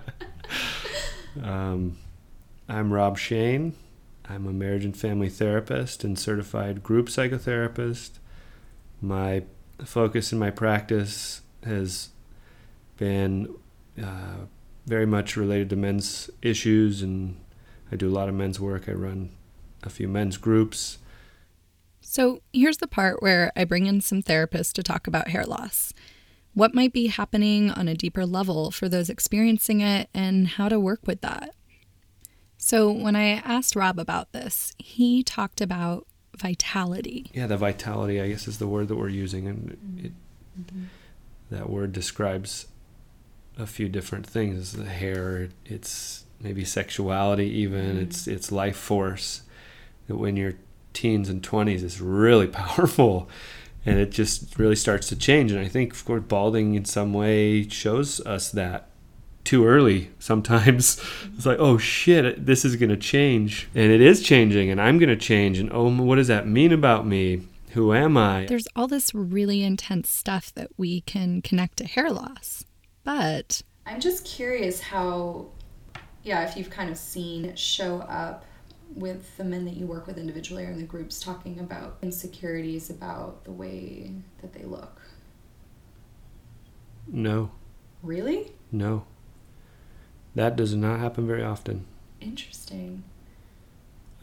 um, 1.43 1.97
I'm 2.67 2.93
Rob 2.93 3.17
Shane. 3.17 3.73
I'm 4.29 4.45
a 4.45 4.53
marriage 4.53 4.85
and 4.85 4.95
family 4.95 5.29
therapist 5.29 6.03
and 6.03 6.17
certified 6.17 6.83
group 6.83 7.07
psychotherapist. 7.07 8.11
My 9.01 9.43
focus 9.83 10.31
in 10.31 10.39
my 10.39 10.51
practice 10.51 11.41
has 11.63 12.09
been 12.97 13.55
uh, 14.01 14.45
very 14.85 15.05
much 15.05 15.35
related 15.35 15.69
to 15.71 15.75
men's 15.75 16.29
issues, 16.41 17.01
and 17.01 17.37
I 17.91 17.95
do 17.95 18.07
a 18.07 18.13
lot 18.13 18.29
of 18.29 18.35
men's 18.35 18.59
work. 18.59 18.87
I 18.87 18.93
run 18.93 19.31
a 19.83 19.89
few 19.89 20.07
men's 20.07 20.37
groups. 20.37 20.99
So 22.01 22.41
here's 22.53 22.77
the 22.77 22.87
part 22.87 23.21
where 23.21 23.51
I 23.55 23.65
bring 23.65 23.85
in 23.85 24.01
some 24.01 24.21
therapists 24.23 24.73
to 24.73 24.83
talk 24.83 25.07
about 25.07 25.29
hair 25.29 25.45
loss. 25.45 25.93
What 26.53 26.73
might 26.73 26.93
be 26.93 27.07
happening 27.07 27.69
on 27.71 27.87
a 27.87 27.95
deeper 27.95 28.25
level 28.25 28.71
for 28.71 28.89
those 28.89 29.09
experiencing 29.09 29.81
it, 29.81 30.09
and 30.13 30.47
how 30.47 30.69
to 30.69 30.79
work 30.79 31.01
with 31.05 31.21
that. 31.21 31.53
So, 32.57 32.91
when 32.91 33.15
I 33.15 33.41
asked 33.45 33.75
Rob 33.75 33.99
about 33.99 34.31
this, 34.33 34.73
he 34.77 35.23
talked 35.23 35.61
about 35.61 36.05
vitality. 36.37 37.31
Yeah, 37.33 37.47
the 37.47 37.57
vitality, 37.57 38.19
I 38.19 38.29
guess, 38.29 38.47
is 38.47 38.57
the 38.57 38.67
word 38.67 38.87
that 38.87 38.95
we're 38.95 39.09
using. 39.09 39.47
And 39.47 39.99
it, 40.03 40.11
mm-hmm. 40.59 40.85
that 41.51 41.69
word 41.69 41.93
describes 41.93 42.67
a 43.57 43.65
few 43.65 43.89
different 43.89 44.25
things. 44.25 44.59
It's 44.59 44.71
the 44.73 44.89
hair, 44.89 45.49
it's 45.65 46.25
maybe 46.41 46.65
sexuality, 46.65 47.47
even, 47.47 47.85
mm-hmm. 47.85 48.01
it's, 48.01 48.27
it's 48.27 48.51
life 48.51 48.77
force. 48.77 49.43
That 50.07 50.17
when 50.17 50.35
you're 50.35 50.55
teens 50.93 51.29
and 51.29 51.41
20s 51.41 51.83
is 51.83 52.01
really 52.01 52.47
powerful 52.47 53.29
and 53.89 53.99
it 53.99 54.11
just 54.11 54.57
really 54.59 54.75
starts 54.75 55.07
to 55.09 55.15
change. 55.15 55.51
And 55.51 55.59
I 55.59 55.67
think, 55.67 55.93
of 55.93 56.05
course, 56.05 56.23
balding 56.27 56.75
in 56.75 56.85
some 56.85 57.13
way 57.13 57.67
shows 57.67 58.19
us 58.21 58.51
that 58.51 58.89
too 59.43 59.65
early 59.65 60.11
sometimes. 60.19 61.01
It's 61.35 61.45
like, 61.45 61.59
oh 61.59 61.77
shit, 61.77 62.45
this 62.45 62.63
is 62.63 62.75
going 62.75 62.89
to 62.89 62.97
change. 62.97 63.67
And 63.73 63.91
it 63.91 64.01
is 64.01 64.21
changing, 64.21 64.69
and 64.69 64.79
I'm 64.79 64.99
going 64.99 65.09
to 65.09 65.15
change. 65.15 65.59
And 65.59 65.71
oh, 65.73 65.89
what 65.89 66.15
does 66.15 66.27
that 66.27 66.47
mean 66.47 66.71
about 66.71 67.05
me? 67.05 67.47
Who 67.71 67.93
am 67.93 68.17
I? 68.17 68.45
There's 68.47 68.67
all 68.75 68.87
this 68.87 69.13
really 69.13 69.63
intense 69.63 70.09
stuff 70.09 70.53
that 70.55 70.69
we 70.77 71.01
can 71.01 71.41
connect 71.41 71.77
to 71.77 71.85
hair 71.85 72.09
loss. 72.09 72.65
But 73.03 73.61
I'm 73.85 73.99
just 73.99 74.25
curious 74.25 74.81
how, 74.81 75.47
yeah, 76.23 76.47
if 76.47 76.57
you've 76.57 76.71
kind 76.71 76.89
of 76.89 76.97
seen 76.97 77.45
it 77.45 77.59
show 77.59 77.99
up 78.01 78.45
with 78.95 79.37
the 79.37 79.43
men 79.43 79.65
that 79.65 79.75
you 79.75 79.85
work 79.85 80.07
with 80.07 80.17
individually 80.17 80.65
or 80.65 80.71
in 80.71 80.77
the 80.77 80.83
groups 80.83 81.19
talking 81.19 81.59
about 81.59 81.97
insecurities 82.01 82.89
about 82.89 83.43
the 83.43 83.51
way 83.51 84.11
that 84.41 84.53
they 84.53 84.63
look. 84.63 85.01
No. 87.07 87.51
Really? 88.01 88.51
No. 88.71 89.05
That 90.35 90.55
does 90.55 90.75
not 90.75 90.99
happen 90.99 91.27
very 91.27 91.43
often. 91.43 91.85
Interesting. 92.21 93.03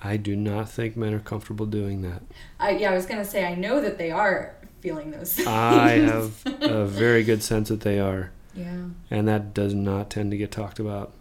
I 0.02 0.16
do 0.16 0.36
not 0.36 0.68
think 0.68 0.96
men 0.96 1.14
are 1.14 1.20
comfortable 1.20 1.66
doing 1.66 2.02
that. 2.02 2.22
I, 2.60 2.70
yeah, 2.70 2.90
I 2.90 2.94
was 2.94 3.06
going 3.06 3.18
to 3.18 3.28
say, 3.28 3.44
I 3.44 3.54
know 3.54 3.80
that 3.80 3.98
they 3.98 4.10
are 4.10 4.54
feeling 4.80 5.10
those 5.10 5.34
things. 5.34 5.48
I 5.48 5.98
have 5.98 6.42
a 6.44 6.84
very 6.84 7.24
good 7.24 7.42
sense 7.42 7.68
that 7.70 7.80
they 7.80 7.98
are. 7.98 8.30
Yeah. 8.54 8.86
And 9.10 9.26
that 9.26 9.54
does 9.54 9.74
not 9.74 10.10
tend 10.10 10.30
to 10.30 10.36
get 10.36 10.50
talked 10.50 10.78
about. 10.78 11.12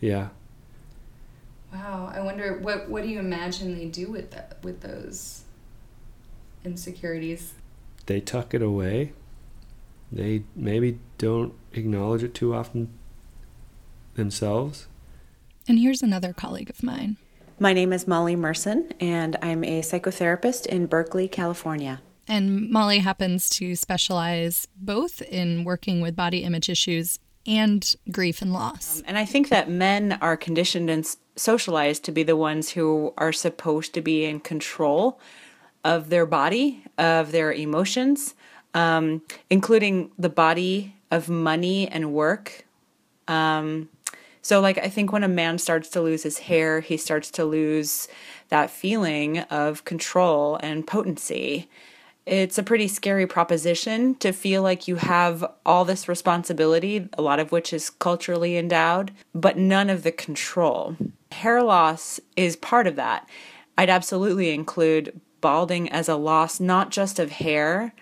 Yeah. 0.00 0.28
Wow, 1.72 2.12
I 2.14 2.20
wonder 2.20 2.58
what 2.58 2.88
what 2.88 3.02
do 3.02 3.08
you 3.08 3.18
imagine 3.18 3.76
they 3.78 3.86
do 3.86 4.10
with 4.10 4.30
that 4.32 4.58
with 4.62 4.80
those 4.80 5.42
insecurities? 6.64 7.54
They 8.06 8.20
tuck 8.20 8.52
it 8.54 8.62
away. 8.62 9.12
They 10.10 10.44
maybe 10.54 10.98
don't 11.16 11.54
acknowledge 11.72 12.22
it 12.22 12.34
too 12.34 12.54
often 12.54 12.92
themselves. 14.14 14.86
And 15.66 15.78
here's 15.78 16.02
another 16.02 16.32
colleague 16.32 16.68
of 16.68 16.82
mine. 16.82 17.16
My 17.58 17.72
name 17.72 17.92
is 17.92 18.08
Molly 18.08 18.34
Merson, 18.34 18.92
and 19.00 19.36
I'm 19.40 19.62
a 19.62 19.80
psychotherapist 19.80 20.66
in 20.66 20.86
Berkeley, 20.86 21.28
California. 21.28 22.02
And 22.26 22.70
Molly 22.70 22.98
happens 22.98 23.48
to 23.50 23.76
specialize 23.76 24.66
both 24.76 25.22
in 25.22 25.64
working 25.64 26.00
with 26.00 26.16
body 26.16 26.44
image 26.44 26.68
issues 26.68 27.18
and 27.46 27.94
grief 28.10 28.42
and 28.42 28.52
loss. 28.52 28.98
Um, 28.98 29.04
and 29.08 29.18
I 29.18 29.24
think 29.24 29.48
that 29.48 29.68
men 29.68 30.18
are 30.20 30.36
conditioned 30.36 30.90
and 30.90 31.06
socialized 31.36 32.04
to 32.04 32.12
be 32.12 32.22
the 32.22 32.36
ones 32.36 32.70
who 32.70 33.14
are 33.16 33.32
supposed 33.32 33.94
to 33.94 34.00
be 34.00 34.24
in 34.24 34.40
control 34.40 35.20
of 35.84 36.10
their 36.10 36.26
body, 36.26 36.84
of 36.98 37.32
their 37.32 37.52
emotions, 37.52 38.34
um, 38.74 39.22
including 39.50 40.12
the 40.18 40.28
body 40.28 40.94
of 41.10 41.28
money 41.28 41.88
and 41.88 42.12
work. 42.12 42.64
Um, 43.28 43.88
So, 44.44 44.60
like, 44.60 44.76
I 44.78 44.88
think 44.88 45.12
when 45.12 45.22
a 45.22 45.28
man 45.28 45.58
starts 45.58 45.88
to 45.90 46.00
lose 46.00 46.24
his 46.24 46.38
hair, 46.38 46.80
he 46.80 46.96
starts 46.96 47.30
to 47.32 47.44
lose 47.44 48.08
that 48.48 48.70
feeling 48.70 49.38
of 49.38 49.84
control 49.84 50.58
and 50.60 50.84
potency. 50.84 51.68
It's 52.24 52.56
a 52.56 52.62
pretty 52.62 52.86
scary 52.86 53.26
proposition 53.26 54.14
to 54.16 54.32
feel 54.32 54.62
like 54.62 54.86
you 54.86 54.96
have 54.96 55.44
all 55.66 55.84
this 55.84 56.08
responsibility, 56.08 57.08
a 57.14 57.22
lot 57.22 57.40
of 57.40 57.50
which 57.50 57.72
is 57.72 57.90
culturally 57.90 58.56
endowed, 58.56 59.10
but 59.34 59.58
none 59.58 59.90
of 59.90 60.04
the 60.04 60.12
control. 60.12 60.96
Hair 61.32 61.64
loss 61.64 62.20
is 62.36 62.54
part 62.54 62.86
of 62.86 62.96
that. 62.96 63.28
I'd 63.76 63.90
absolutely 63.90 64.50
include 64.50 65.20
balding 65.40 65.88
as 65.90 66.08
a 66.08 66.14
loss, 66.14 66.60
not 66.60 66.90
just 66.90 67.18
of 67.18 67.30
hair 67.30 67.92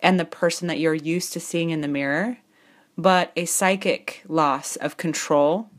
and 0.00 0.18
the 0.18 0.24
person 0.24 0.66
that 0.66 0.80
you're 0.80 0.94
used 0.94 1.32
to 1.34 1.40
seeing 1.40 1.70
in 1.70 1.82
the 1.82 1.88
mirror, 1.88 2.38
but 2.96 3.32
a 3.36 3.44
psychic 3.44 4.22
loss 4.26 4.76
of 4.76 4.96
control, 4.96 5.70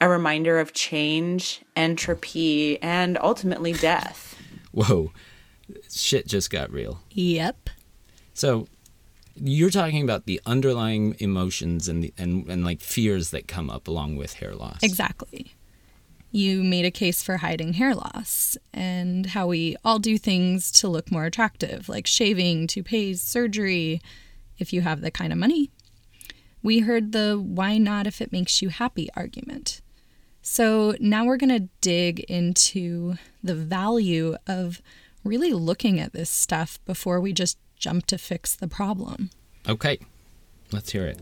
a 0.00 0.08
reminder 0.08 0.58
of 0.58 0.74
change, 0.74 1.62
entropy, 1.74 2.80
and 2.82 3.16
ultimately 3.18 3.72
death. 3.72 4.36
Whoa, 4.72 5.12
shit 5.90 6.26
just 6.26 6.50
got 6.50 6.70
real. 6.70 7.00
Yep. 7.10 7.70
So 8.34 8.68
you're 9.34 9.70
talking 9.70 10.02
about 10.02 10.26
the 10.26 10.40
underlying 10.46 11.16
emotions 11.18 11.88
and 11.88 12.04
the, 12.04 12.14
and 12.18 12.48
and 12.48 12.64
like 12.64 12.80
fears 12.80 13.30
that 13.30 13.48
come 13.48 13.70
up 13.70 13.88
along 13.88 14.16
with 14.16 14.34
hair 14.34 14.54
loss. 14.54 14.78
Exactly. 14.82 15.54
You 16.32 16.62
made 16.62 16.84
a 16.84 16.90
case 16.90 17.22
for 17.22 17.38
hiding 17.38 17.74
hair 17.74 17.94
loss 17.94 18.56
and 18.74 19.26
how 19.26 19.46
we 19.46 19.76
all 19.84 19.98
do 19.98 20.18
things 20.18 20.70
to 20.72 20.88
look 20.88 21.10
more 21.10 21.24
attractive, 21.24 21.88
like 21.88 22.06
shaving, 22.06 22.66
toupees, 22.66 23.22
surgery, 23.22 24.02
if 24.58 24.72
you 24.72 24.82
have 24.82 25.00
the 25.00 25.10
kind 25.10 25.32
of 25.32 25.38
money. 25.38 25.70
We 26.62 26.80
heard 26.80 27.12
the 27.12 27.40
why 27.42 27.78
not 27.78 28.06
if 28.06 28.20
it 28.20 28.32
makes 28.32 28.60
you 28.60 28.68
happy 28.68 29.08
argument. 29.14 29.80
So 30.42 30.94
now 31.00 31.24
we're 31.24 31.38
going 31.38 31.60
to 31.60 31.68
dig 31.80 32.20
into 32.20 33.16
the 33.42 33.54
value 33.54 34.36
of 34.46 34.82
really 35.26 35.52
looking 35.52 35.98
at 36.00 36.12
this 36.12 36.30
stuff 36.30 36.78
before 36.84 37.20
we 37.20 37.32
just 37.32 37.58
jump 37.76 38.06
to 38.06 38.18
fix 38.18 38.54
the 38.54 38.68
problem. 38.68 39.30
Okay, 39.68 39.98
let's 40.72 40.90
hear 40.92 41.06
it. 41.06 41.20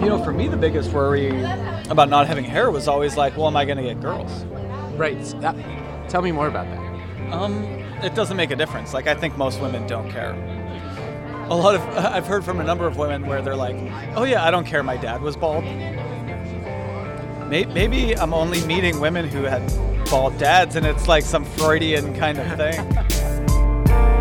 You 0.00 0.06
know, 0.06 0.22
for 0.24 0.32
me, 0.32 0.48
the 0.48 0.56
biggest 0.56 0.90
worry 0.92 1.28
about 1.90 2.08
not 2.08 2.26
having 2.26 2.44
hair 2.44 2.70
was 2.70 2.88
always 2.88 3.16
like, 3.16 3.36
well, 3.36 3.46
am 3.46 3.56
I 3.56 3.64
going 3.64 3.76
to 3.76 3.84
get 3.84 4.00
girls? 4.00 4.44
Right. 4.96 5.16
Uh, 5.34 5.52
tell 6.08 6.22
me 6.22 6.32
more 6.32 6.48
about 6.48 6.66
that. 6.66 7.32
Um, 7.32 7.64
it 8.02 8.14
doesn't 8.14 8.36
make 8.36 8.50
a 8.50 8.56
difference. 8.56 8.94
Like, 8.94 9.06
I 9.06 9.14
think 9.14 9.36
most 9.36 9.60
women 9.60 9.86
don't 9.86 10.10
care. 10.10 10.32
A 11.50 11.54
lot 11.54 11.74
of, 11.74 11.82
I've 11.98 12.26
heard 12.26 12.44
from 12.44 12.60
a 12.60 12.64
number 12.64 12.86
of 12.86 12.96
women 12.96 13.26
where 13.26 13.42
they're 13.42 13.56
like, 13.56 13.76
oh, 14.16 14.24
yeah, 14.24 14.44
I 14.44 14.50
don't 14.50 14.66
care. 14.66 14.82
My 14.82 14.96
dad 14.96 15.20
was 15.20 15.36
bald. 15.36 15.64
May- 17.50 17.64
Maybe 17.66 18.16
I'm 18.16 18.32
only 18.32 18.64
meeting 18.64 19.00
women 19.00 19.28
who 19.28 19.42
had 19.42 19.60
bald 20.08 20.38
dads, 20.38 20.76
and 20.76 20.86
it's 20.86 21.08
like 21.08 21.24
some 21.24 21.44
Freudian 21.44 22.14
kind 22.16 22.38
of 22.38 22.56
thing. 22.56 22.86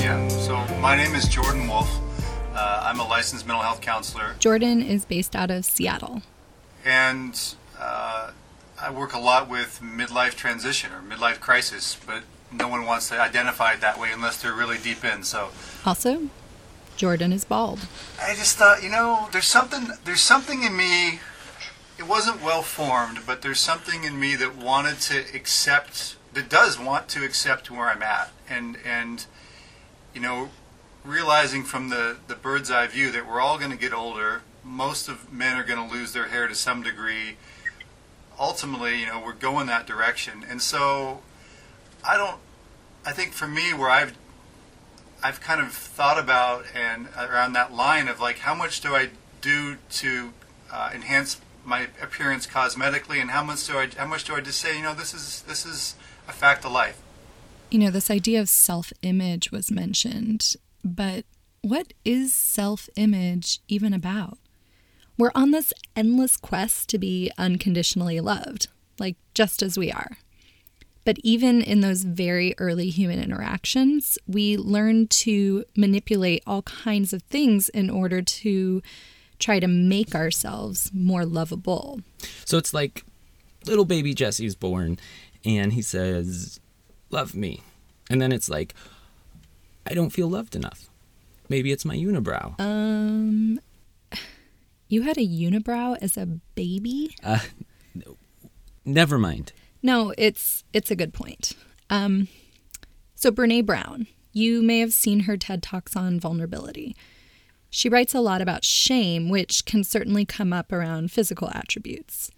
Yeah, 0.00 0.26
so 0.28 0.56
my 0.80 0.96
name 0.96 1.14
is 1.14 1.28
Jordan 1.28 1.68
Wolf. 1.68 1.90
Uh, 2.54 2.80
I'm 2.84 2.98
a 3.00 3.06
licensed 3.06 3.46
mental 3.46 3.62
health 3.62 3.80
counselor, 3.80 4.34
Jordan 4.38 4.80
is 4.82 5.04
based 5.04 5.36
out 5.36 5.50
of 5.50 5.64
Seattle. 5.64 6.22
and 6.84 7.54
uh, 7.78 8.30
I 8.80 8.90
work 8.90 9.12
a 9.12 9.18
lot 9.18 9.48
with 9.48 9.80
midlife 9.82 10.34
transition 10.34 10.90
or 10.92 11.00
midlife 11.00 11.40
crisis, 11.40 11.96
but 12.06 12.22
no 12.52 12.68
one 12.68 12.86
wants 12.86 13.08
to 13.08 13.20
identify 13.20 13.72
it 13.74 13.80
that 13.80 13.98
way 13.98 14.10
unless 14.12 14.40
they're 14.42 14.54
really 14.54 14.78
deep 14.78 15.04
in. 15.04 15.22
So 15.22 15.50
Also, 15.84 16.28
Jordan 16.96 17.32
is 17.32 17.44
bald. 17.44 17.86
I 18.20 18.34
just 18.34 18.56
thought, 18.56 18.82
you 18.82 18.90
know, 18.90 19.28
there's 19.32 19.46
something 19.46 19.88
there's 20.04 20.20
something 20.20 20.62
in 20.62 20.76
me. 20.76 21.20
It 21.98 22.06
wasn't 22.06 22.42
well 22.42 22.62
formed, 22.62 23.20
but 23.26 23.42
there's 23.42 23.60
something 23.60 24.04
in 24.04 24.18
me 24.20 24.36
that 24.36 24.56
wanted 24.56 25.00
to 25.00 25.18
accept 25.34 26.16
that 26.34 26.48
does 26.48 26.78
want 26.78 27.08
to 27.08 27.24
accept 27.24 27.70
where 27.70 27.88
I'm 27.88 28.02
at, 28.02 28.30
and 28.48 28.76
and 28.84 29.26
you 30.14 30.20
know, 30.20 30.50
realizing 31.04 31.64
from 31.64 31.88
the 31.88 32.16
the 32.26 32.34
bird's 32.34 32.70
eye 32.70 32.86
view 32.86 33.10
that 33.12 33.26
we're 33.28 33.40
all 33.40 33.58
going 33.58 33.70
to 33.70 33.76
get 33.76 33.92
older. 33.92 34.42
Most 34.64 35.08
of 35.08 35.32
men 35.32 35.56
are 35.56 35.64
going 35.64 35.88
to 35.88 35.94
lose 35.94 36.12
their 36.12 36.28
hair 36.28 36.46
to 36.46 36.54
some 36.54 36.82
degree. 36.82 37.36
Ultimately, 38.38 39.00
you 39.00 39.06
know, 39.06 39.20
we're 39.24 39.32
going 39.32 39.66
that 39.66 39.86
direction, 39.86 40.44
and 40.48 40.62
so 40.62 41.20
I 42.04 42.16
don't. 42.16 42.38
I 43.04 43.12
think 43.12 43.32
for 43.32 43.46
me, 43.46 43.72
where 43.72 43.90
I've 43.90 44.16
I've 45.22 45.40
kind 45.40 45.60
of 45.60 45.72
thought 45.72 46.18
about 46.18 46.64
and 46.74 47.08
around 47.16 47.52
that 47.54 47.72
line 47.72 48.08
of 48.08 48.20
like 48.20 48.40
how 48.40 48.54
much 48.54 48.80
do 48.80 48.94
I 48.94 49.10
do 49.40 49.76
to 49.90 50.32
uh, 50.72 50.90
enhance 50.94 51.40
my 51.64 51.88
appearance 52.00 52.46
cosmetically, 52.46 53.20
and 53.20 53.30
how 53.30 53.42
much 53.42 53.66
do 53.66 53.78
I 53.78 53.88
how 53.96 54.06
much 54.06 54.24
do 54.24 54.34
I 54.34 54.40
just 54.40 54.60
say 54.60 54.76
you 54.76 54.82
know 54.82 54.94
this 54.94 55.14
is 55.14 55.42
this 55.42 55.66
is 55.66 55.94
a 56.28 56.32
fact 56.32 56.64
of 56.64 56.72
life. 56.72 57.00
You 57.70 57.78
know, 57.78 57.90
this 57.90 58.10
idea 58.10 58.40
of 58.40 58.48
self 58.48 58.92
image 59.02 59.50
was 59.50 59.70
mentioned, 59.70 60.54
but 60.84 61.24
what 61.62 61.92
is 62.04 62.32
self 62.32 62.88
image 62.96 63.60
even 63.68 63.92
about? 63.92 64.38
We're 65.18 65.32
on 65.34 65.50
this 65.50 65.72
endless 65.96 66.36
quest 66.36 66.88
to 66.90 66.98
be 66.98 67.30
unconditionally 67.36 68.20
loved, 68.20 68.68
like 68.98 69.16
just 69.34 69.62
as 69.62 69.76
we 69.76 69.90
are. 69.90 70.18
But 71.08 71.16
even 71.22 71.62
in 71.62 71.80
those 71.80 72.02
very 72.02 72.54
early 72.58 72.90
human 72.90 73.18
interactions, 73.18 74.18
we 74.26 74.58
learn 74.58 75.06
to 75.06 75.64
manipulate 75.74 76.42
all 76.46 76.60
kinds 76.60 77.14
of 77.14 77.22
things 77.22 77.70
in 77.70 77.88
order 77.88 78.20
to 78.20 78.82
try 79.38 79.58
to 79.58 79.66
make 79.66 80.14
ourselves 80.14 80.90
more 80.92 81.24
lovable. 81.24 82.02
So 82.44 82.58
it's 82.58 82.74
like 82.74 83.06
little 83.64 83.86
baby 83.86 84.12
Jesse's 84.12 84.54
born 84.54 84.98
and 85.46 85.72
he 85.72 85.80
says, 85.80 86.60
Love 87.08 87.34
me. 87.34 87.62
And 88.10 88.20
then 88.20 88.30
it's 88.30 88.50
like, 88.50 88.74
I 89.86 89.94
don't 89.94 90.10
feel 90.10 90.28
loved 90.28 90.54
enough. 90.54 90.90
Maybe 91.48 91.72
it's 91.72 91.86
my 91.86 91.96
unibrow. 91.96 92.60
Um, 92.60 93.60
you 94.88 95.04
had 95.04 95.16
a 95.16 95.26
unibrow 95.26 95.96
as 96.02 96.18
a 96.18 96.26
baby? 96.26 97.16
Uh, 97.24 97.38
never 98.84 99.16
mind. 99.16 99.54
No, 99.82 100.12
it's 100.18 100.64
it's 100.72 100.90
a 100.90 100.96
good 100.96 101.12
point. 101.12 101.52
Um, 101.90 102.28
so 103.14 103.30
Brene 103.30 103.64
Brown, 103.64 104.06
you 104.32 104.62
may 104.62 104.80
have 104.80 104.92
seen 104.92 105.20
her 105.20 105.36
TED 105.36 105.62
talks 105.62 105.96
on 105.96 106.20
vulnerability. 106.20 106.96
She 107.70 107.88
writes 107.88 108.14
a 108.14 108.20
lot 108.20 108.40
about 108.40 108.64
shame, 108.64 109.28
which 109.28 109.64
can 109.64 109.84
certainly 109.84 110.24
come 110.24 110.52
up 110.52 110.72
around 110.72 111.10
physical 111.10 111.50
attributes. 111.52 112.30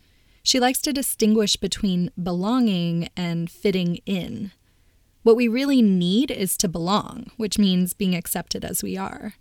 She 0.42 0.58
likes 0.58 0.80
to 0.82 0.92
distinguish 0.92 1.56
between 1.56 2.10
belonging 2.20 3.08
and 3.16 3.50
fitting 3.50 3.96
in. 4.06 4.52
What 5.22 5.36
we 5.36 5.48
really 5.48 5.82
need 5.82 6.30
is 6.30 6.56
to 6.58 6.68
belong, 6.68 7.30
which 7.36 7.58
means 7.58 7.92
being 7.92 8.14
accepted 8.14 8.64
as 8.64 8.82
we 8.82 8.96
are. 8.96 9.34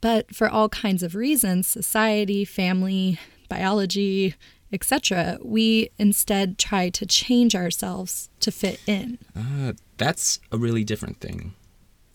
But 0.00 0.34
for 0.34 0.48
all 0.48 0.68
kinds 0.68 1.02
of 1.02 1.14
reasons 1.14 1.66
society, 1.66 2.44
family, 2.44 3.18
biology, 3.48 4.34
etc. 4.76 5.38
we 5.42 5.90
instead 5.98 6.58
try 6.58 6.90
to 6.90 7.06
change 7.06 7.54
ourselves 7.54 8.28
to 8.40 8.52
fit 8.52 8.78
in. 8.86 9.18
Uh, 9.34 9.72
that's 9.96 10.38
a 10.52 10.58
really 10.58 10.84
different 10.84 11.18
thing. 11.18 11.54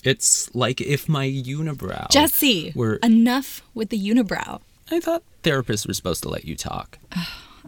It's 0.03 0.53
like 0.55 0.79
if 0.79 1.09
my 1.09 1.27
unibrow. 1.27 2.09
Jesse, 2.09 2.71
were. 2.75 2.95
enough 2.97 3.63
with 3.73 3.89
the 3.89 3.99
unibrow. 3.99 4.61
I 4.91 4.99
thought 4.99 5.23
therapists 5.43 5.87
were 5.87 5.93
supposed 5.93 6.21
to 6.23 6.29
let 6.29 6.45
you 6.45 6.55
talk. 6.55 6.99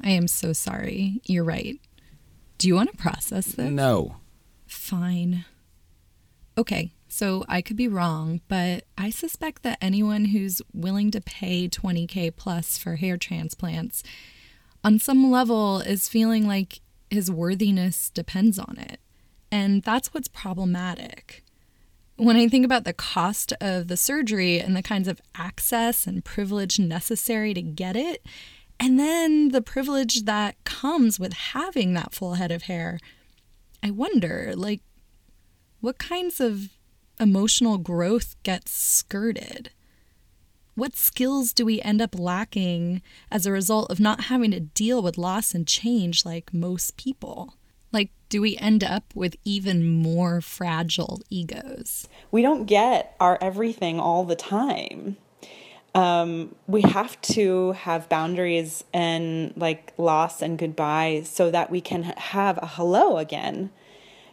I 0.04 0.10
am 0.10 0.28
so 0.28 0.54
sorry. 0.54 1.22
You're 1.26 1.44
right. 1.44 1.80
Do 2.58 2.68
you 2.68 2.76
want 2.76 2.92
to 2.92 2.98
process 2.98 3.48
this? 3.48 3.70
No. 3.70 4.18
Fine. 4.68 5.46
Okay, 6.56 6.94
so 7.08 7.46
I 7.48 7.62
could 7.62 7.78
be 7.78 7.88
wrong, 7.88 8.42
but 8.48 8.86
I 8.98 9.10
suspect 9.10 9.64
that 9.64 9.78
anyone 9.82 10.26
who's 10.26 10.62
willing 10.74 11.12
to 11.12 11.22
pay 11.22 11.68
20k 11.68 12.36
plus 12.36 12.78
for 12.78 12.96
hair 12.96 13.18
transplants 13.18 14.04
on 14.84 15.00
some 15.00 15.32
level 15.32 15.80
is 15.80 16.10
feeling 16.10 16.48
like 16.48 16.82
his 17.10 17.32
worthiness 17.32 18.10
depends 18.10 18.60
on 18.60 18.78
it. 18.78 19.00
And 19.52 19.84
that's 19.84 20.14
what's 20.14 20.28
problematic. 20.28 21.44
When 22.16 22.36
I 22.36 22.48
think 22.48 22.66
about 22.66 22.84
the 22.84 22.94
cost 22.94 23.54
of 23.62 23.88
the 23.88 23.98
surgery 23.98 24.60
and 24.60 24.76
the 24.76 24.84
kinds 24.84 25.08
of 25.08 25.22
access 25.36 26.06
and 26.06 26.26
privilege 26.26 26.80
necessary 26.80 27.54
to 27.54 27.62
get 27.62 27.96
it, 27.96 28.26
and 28.80 29.00
then 29.00 29.50
the 29.50 29.62
privilege 29.62 30.24
that 30.26 30.62
comes 30.64 31.20
with 31.20 31.34
having 31.34 31.94
that 31.94 32.14
full 32.14 32.34
head 32.36 32.52
of 32.52 32.64
hair, 32.64 33.00
I 33.82 33.92
wonder, 33.92 34.54
like, 34.56 34.82
what 35.82 35.98
kinds 35.98 36.40
of 36.40 36.70
emotional 37.20 37.78
growth 37.78 38.36
gets 38.44 38.72
skirted? 38.72 39.72
What 40.76 40.96
skills 40.96 41.54
do 41.54 41.66
we 41.66 41.82
end 41.82 42.02
up 42.02 42.18
lacking 42.18 43.04
as 43.30 43.46
a 43.46 43.52
result 43.52 43.92
of 43.92 44.00
not 44.00 44.22
having 44.22 44.52
to 44.52 44.60
deal 44.60 45.04
with 45.04 45.20
loss 45.20 45.54
and 45.54 45.68
change 45.68 46.26
like 46.26 46.54
most 46.54 46.98
people? 46.98 47.56
Like, 47.92 48.10
do 48.30 48.42
we 48.42 48.58
end 48.58 48.84
up 48.84 49.04
with 49.14 49.36
even 49.46 49.86
more 49.86 50.42
fragile 50.42 51.22
egos? 51.30 52.08
We 52.32 52.42
don't 52.42 52.66
get 52.66 53.16
our 53.20 53.38
everything 53.40 54.00
all 54.00 54.24
the 54.24 54.36
time. 54.36 55.18
Um, 55.94 56.56
we 56.66 56.82
have 56.82 57.22
to 57.22 57.74
have 57.74 58.10
boundaries 58.10 58.84
and 58.92 59.54
like 59.56 59.94
loss 60.00 60.42
and 60.42 60.58
goodbye 60.58 61.22
so 61.24 61.52
that 61.52 61.70
we 61.70 61.82
can 61.82 62.02
have 62.04 62.58
a 62.58 62.66
hello 62.66 63.18
again. 63.18 63.70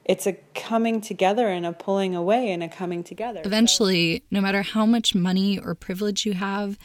It's 0.04 0.26
a 0.26 0.32
coming 0.54 1.00
together 1.00 1.48
and 1.48 1.64
a 1.64 1.72
pulling 1.72 2.14
away 2.14 2.50
and 2.50 2.62
a 2.62 2.68
coming 2.68 3.04
together. 3.04 3.42
Eventually, 3.44 4.24
no 4.30 4.40
matter 4.40 4.62
how 4.62 4.86
much 4.86 5.14
money 5.14 5.58
or 5.58 5.74
privilege 5.74 6.26
you 6.26 6.32
have, 6.32 6.78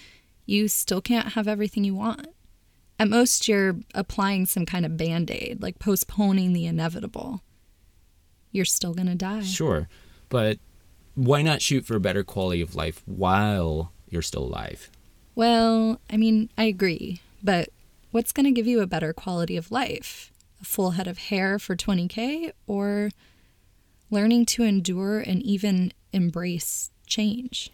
you 0.46 0.68
still 0.68 1.02
can't 1.02 1.30
have 1.30 1.48
everything 1.48 1.84
you 1.84 1.96
want. 1.96 2.28
At 3.00 3.10
most, 3.10 3.48
you're 3.48 3.78
applying 3.94 4.46
some 4.46 4.66
kind 4.66 4.86
of 4.86 4.96
band 4.96 5.32
aid, 5.32 5.62
like 5.62 5.80
postponing 5.80 6.54
the 6.54 6.66
inevitable. 6.66 7.42
You're 8.52 8.66
still 8.66 8.94
going 8.94 9.08
to 9.08 9.16
die. 9.16 9.42
Sure, 9.42 9.90
but 10.30 10.60
why 11.16 11.42
not 11.42 11.62
shoot 11.62 11.86
for 11.86 11.96
a 11.96 12.00
better 12.00 12.24
quality 12.24 12.62
of 12.62 12.76
life 12.76 13.02
while 13.06 13.92
you're 14.08 14.22
still 14.22 14.44
alive? 14.44 14.90
Well, 15.34 16.00
I 16.10 16.16
mean, 16.18 16.50
I 16.58 16.66
agree, 16.66 17.22
but 17.44 17.70
what's 18.12 18.32
going 18.32 18.46
to 18.46 18.52
give 18.52 18.68
you 18.68 18.82
a 18.82 18.88
better 18.88 19.12
quality 19.12 19.58
of 19.58 19.72
life? 19.72 20.32
Full 20.66 20.92
head 20.92 21.08
of 21.08 21.18
hair 21.18 21.58
for 21.60 21.76
20K 21.76 22.52
or 22.68 23.12
learning 24.10 24.46
to 24.48 24.64
endure 24.64 25.20
and 25.20 25.42
even 25.44 25.94
embrace 26.12 26.92
change? 27.06 27.72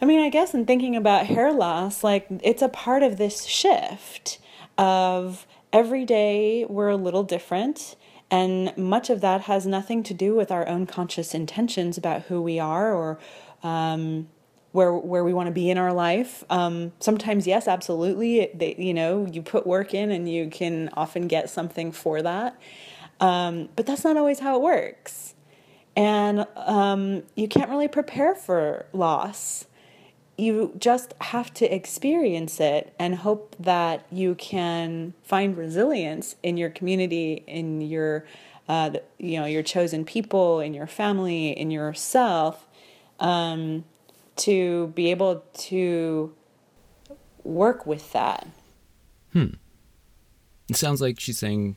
I 0.00 0.06
mean, 0.06 0.20
I 0.20 0.28
guess 0.28 0.54
in 0.54 0.66
thinking 0.66 0.96
about 0.96 1.26
hair 1.26 1.52
loss, 1.52 2.02
like 2.02 2.26
it's 2.42 2.62
a 2.62 2.68
part 2.68 3.02
of 3.02 3.16
this 3.16 3.44
shift 3.44 4.38
of 4.78 5.46
every 5.72 6.04
day 6.04 6.64
we're 6.68 6.88
a 6.88 6.96
little 6.96 7.22
different. 7.22 7.96
And 8.30 8.76
much 8.76 9.10
of 9.10 9.20
that 9.20 9.42
has 9.42 9.66
nothing 9.66 10.02
to 10.04 10.14
do 10.14 10.34
with 10.34 10.50
our 10.50 10.66
own 10.68 10.86
conscious 10.86 11.34
intentions 11.34 11.98
about 11.98 12.22
who 12.22 12.40
we 12.40 12.58
are 12.58 12.94
or 12.94 13.18
um, 13.62 14.28
where 14.72 14.92
where 14.92 15.24
we 15.24 15.32
want 15.32 15.46
to 15.48 15.52
be 15.52 15.70
in 15.70 15.78
our 15.78 15.92
life. 15.92 16.44
Um, 16.50 16.92
sometimes, 17.00 17.46
yes, 17.46 17.66
absolutely. 17.68 18.40
It, 18.40 18.58
they, 18.58 18.74
you 18.78 18.94
know, 18.94 19.26
you 19.30 19.42
put 19.42 19.66
work 19.66 19.94
in, 19.94 20.10
and 20.10 20.30
you 20.30 20.48
can 20.48 20.90
often 20.94 21.28
get 21.28 21.50
something 21.50 21.92
for 21.92 22.22
that. 22.22 22.58
Um, 23.20 23.68
but 23.76 23.86
that's 23.86 24.04
not 24.04 24.16
always 24.16 24.40
how 24.40 24.56
it 24.56 24.62
works, 24.62 25.34
and 25.96 26.46
um, 26.56 27.24
you 27.34 27.48
can't 27.48 27.70
really 27.70 27.88
prepare 27.88 28.34
for 28.34 28.86
loss 28.92 29.66
you 30.40 30.72
just 30.78 31.12
have 31.20 31.52
to 31.52 31.72
experience 31.72 32.60
it 32.60 32.94
and 32.98 33.16
hope 33.16 33.54
that 33.60 34.06
you 34.10 34.34
can 34.36 35.12
find 35.22 35.56
resilience 35.56 36.36
in 36.42 36.56
your 36.56 36.70
community 36.70 37.44
in 37.46 37.80
your 37.80 38.24
uh, 38.68 38.90
you 39.18 39.38
know 39.38 39.44
your 39.44 39.62
chosen 39.62 40.04
people 40.04 40.60
in 40.60 40.72
your 40.72 40.86
family 40.86 41.50
in 41.50 41.70
yourself 41.70 42.66
um, 43.18 43.84
to 44.40 44.88
be 44.88 45.10
able 45.10 45.44
to 45.54 46.34
work 47.44 47.86
with 47.86 48.12
that. 48.12 48.46
Hmm. 49.32 49.54
It 50.68 50.76
sounds 50.76 51.00
like 51.00 51.18
she's 51.18 51.38
saying 51.38 51.76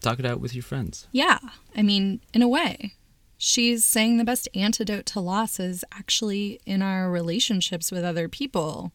talk 0.00 0.18
it 0.18 0.26
out 0.26 0.40
with 0.40 0.54
your 0.54 0.62
friends. 0.62 1.08
Yeah. 1.12 1.38
I 1.76 1.82
mean 1.82 2.20
in 2.32 2.42
a 2.42 2.48
way. 2.48 2.94
She's 3.36 3.84
saying 3.84 4.16
the 4.16 4.24
best 4.24 4.48
antidote 4.54 5.06
to 5.06 5.20
loss 5.20 5.58
is 5.58 5.84
actually 5.92 6.60
in 6.64 6.82
our 6.82 7.10
relationships 7.10 7.90
with 7.90 8.04
other 8.04 8.28
people, 8.28 8.92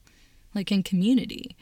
like 0.54 0.72
in 0.72 0.82
community. 0.82 1.56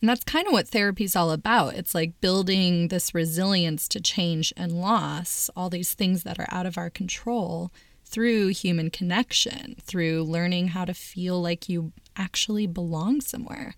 And 0.00 0.08
that's 0.08 0.24
kind 0.24 0.46
of 0.46 0.52
what 0.52 0.68
therapy's 0.68 1.16
all 1.16 1.30
about. 1.30 1.74
It's 1.74 1.94
like 1.94 2.20
building 2.20 2.88
this 2.88 3.14
resilience 3.14 3.88
to 3.88 4.00
change 4.00 4.52
and 4.56 4.80
loss, 4.80 5.48
all 5.56 5.70
these 5.70 5.94
things 5.94 6.24
that 6.24 6.38
are 6.38 6.48
out 6.50 6.66
of 6.66 6.76
our 6.76 6.90
control 6.90 7.72
through 8.12 8.48
human 8.48 8.90
connection, 8.90 9.74
through 9.80 10.22
learning 10.22 10.68
how 10.68 10.84
to 10.84 10.94
feel 10.94 11.40
like 11.40 11.68
you 11.68 11.92
actually 12.14 12.66
belong 12.66 13.20
somewhere. 13.22 13.74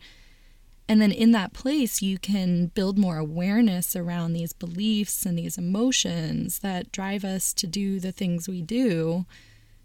And 0.87 1.01
then 1.01 1.13
in 1.13 1.31
that 1.31 1.55
place, 1.55 2.03
you 2.03 2.19
can 2.19 2.67
build 2.67 2.99
more 2.99 3.17
awareness 3.17 3.97
around 3.97 4.33
these 4.33 4.53
beliefs 4.53 5.25
and 5.25 5.39
these 5.39 5.57
emotions 5.57 6.59
that 6.59 6.93
drive 6.93 7.25
us 7.25 7.55
to 7.55 7.67
do 7.67 7.99
the 7.99 8.13
things 8.13 8.49
we 8.49 8.61
do 8.61 9.25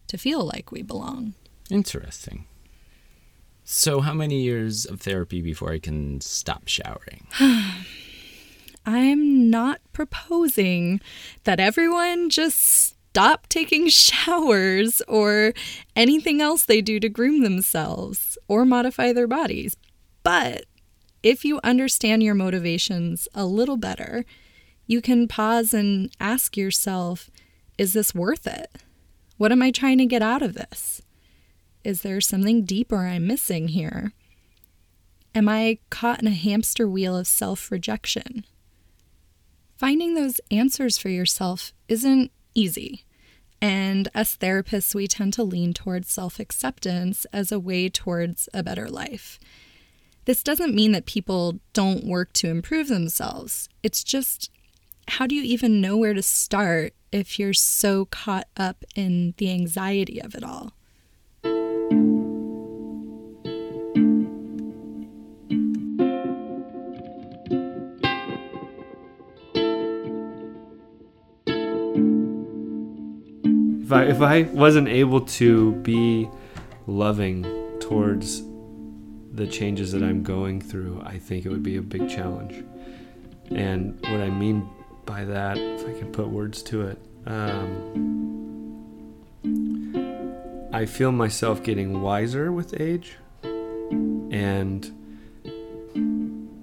to 0.07 0.17
feel 0.17 0.43
like 0.43 0.71
we 0.71 0.81
belong. 0.81 1.35
Interesting. 1.69 2.45
So, 3.63 4.01
how 4.01 4.15
many 4.15 4.41
years 4.41 4.85
of 4.85 4.99
therapy 4.99 5.41
before 5.41 5.71
I 5.71 5.79
can 5.79 6.19
stop 6.21 6.67
showering? 6.67 7.27
I'm 8.85 9.51
not 9.51 9.79
proposing 9.93 10.99
that 11.43 11.59
everyone 11.59 12.31
just 12.31 12.95
stop 13.09 13.47
taking 13.47 13.89
showers 13.89 15.01
or 15.07 15.53
anything 15.95 16.41
else 16.41 16.63
they 16.63 16.81
do 16.81 16.99
to 16.99 17.09
groom 17.09 17.41
themselves 17.41 18.37
or 18.47 18.65
modify 18.65 19.11
their 19.11 19.27
bodies. 19.27 19.75
But 20.23 20.65
if 21.23 21.43
you 21.43 21.59
understand 21.63 22.23
your 22.23 22.35
motivations 22.35 23.27
a 23.33 23.45
little 23.45 23.77
better, 23.77 24.25
you 24.85 25.01
can 25.01 25.27
pause 25.27 25.73
and 25.73 26.11
ask 26.19 26.55
yourself 26.55 27.29
is 27.77 27.93
this 27.93 28.13
worth 28.13 28.45
it? 28.45 28.77
What 29.37 29.53
am 29.53 29.61
I 29.61 29.71
trying 29.71 29.99
to 29.99 30.05
get 30.05 30.21
out 30.21 30.41
of 30.41 30.53
this? 30.53 31.01
Is 31.85 32.01
there 32.01 32.19
something 32.19 32.65
deeper 32.65 33.05
I'm 33.07 33.25
missing 33.25 33.69
here? 33.69 34.11
Am 35.33 35.47
I 35.47 35.79
caught 35.89 36.21
in 36.21 36.27
a 36.27 36.31
hamster 36.31 36.89
wheel 36.89 37.15
of 37.15 37.27
self 37.27 37.71
rejection? 37.71 38.45
Finding 39.77 40.13
those 40.13 40.41
answers 40.51 40.97
for 40.97 41.07
yourself 41.07 41.71
isn't 41.87 42.31
easy. 42.53 43.05
And 43.61 44.07
as 44.13 44.37
therapists, 44.37 44.95
we 44.95 45.07
tend 45.07 45.33
to 45.33 45.43
lean 45.43 45.73
towards 45.73 46.11
self 46.11 46.39
acceptance 46.39 47.25
as 47.33 47.51
a 47.51 47.59
way 47.59 47.89
towards 47.89 48.47
a 48.53 48.63
better 48.63 48.87
life. 48.87 49.39
This 50.25 50.43
doesn't 50.43 50.75
mean 50.75 50.91
that 50.91 51.05
people 51.05 51.59
don't 51.73 52.05
work 52.05 52.33
to 52.33 52.49
improve 52.49 52.87
themselves. 52.87 53.67
It's 53.83 54.03
just 54.03 54.51
how 55.07 55.25
do 55.25 55.35
you 55.35 55.43
even 55.43 55.81
know 55.81 55.97
where 55.97 56.13
to 56.13 56.21
start 56.21 56.93
if 57.11 57.39
you're 57.39 57.53
so 57.53 58.05
caught 58.05 58.47
up 58.55 58.85
in 58.95 59.33
the 59.37 59.51
anxiety 59.51 60.21
of 60.21 60.35
it 60.35 60.43
all? 60.43 60.73
If 73.89 73.93
I 73.93 74.03
if 74.03 74.21
I 74.21 74.43
wasn't 74.43 74.87
able 74.87 75.21
to 75.21 75.71
be 75.77 76.29
loving 76.85 77.41
towards 77.79 78.43
the 79.33 79.47
changes 79.47 79.91
that 79.93 80.03
I'm 80.03 80.21
going 80.21 80.61
through, 80.61 81.01
I 81.03 81.17
think 81.17 81.43
it 81.43 81.49
would 81.49 81.63
be 81.63 81.77
a 81.77 81.81
big 81.81 82.07
challenge. 82.07 82.63
And 83.49 83.99
what 84.01 84.21
I 84.21 84.29
mean 84.29 84.69
by 85.07 85.25
that, 85.25 85.57
if 85.57 85.87
I 85.87 85.97
can 85.97 86.11
put 86.11 86.27
words 86.27 86.61
to 86.63 86.83
it, 86.83 87.01
um, 87.25 88.05
I 90.71 90.85
feel 90.85 91.11
myself 91.11 91.63
getting 91.63 92.03
wiser 92.03 92.51
with 92.51 92.79
age 92.79 93.17
and 93.41 94.87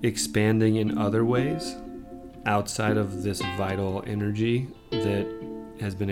expanding 0.05 0.77
in 0.77 0.97
other 0.97 1.25
ways 1.25 1.75
outside 2.45 2.97
of 2.97 3.25
this 3.25 3.41
vital 3.57 4.05
energy 4.07 4.69
that 4.93 5.27
has 5.81 5.97
been 5.97 6.09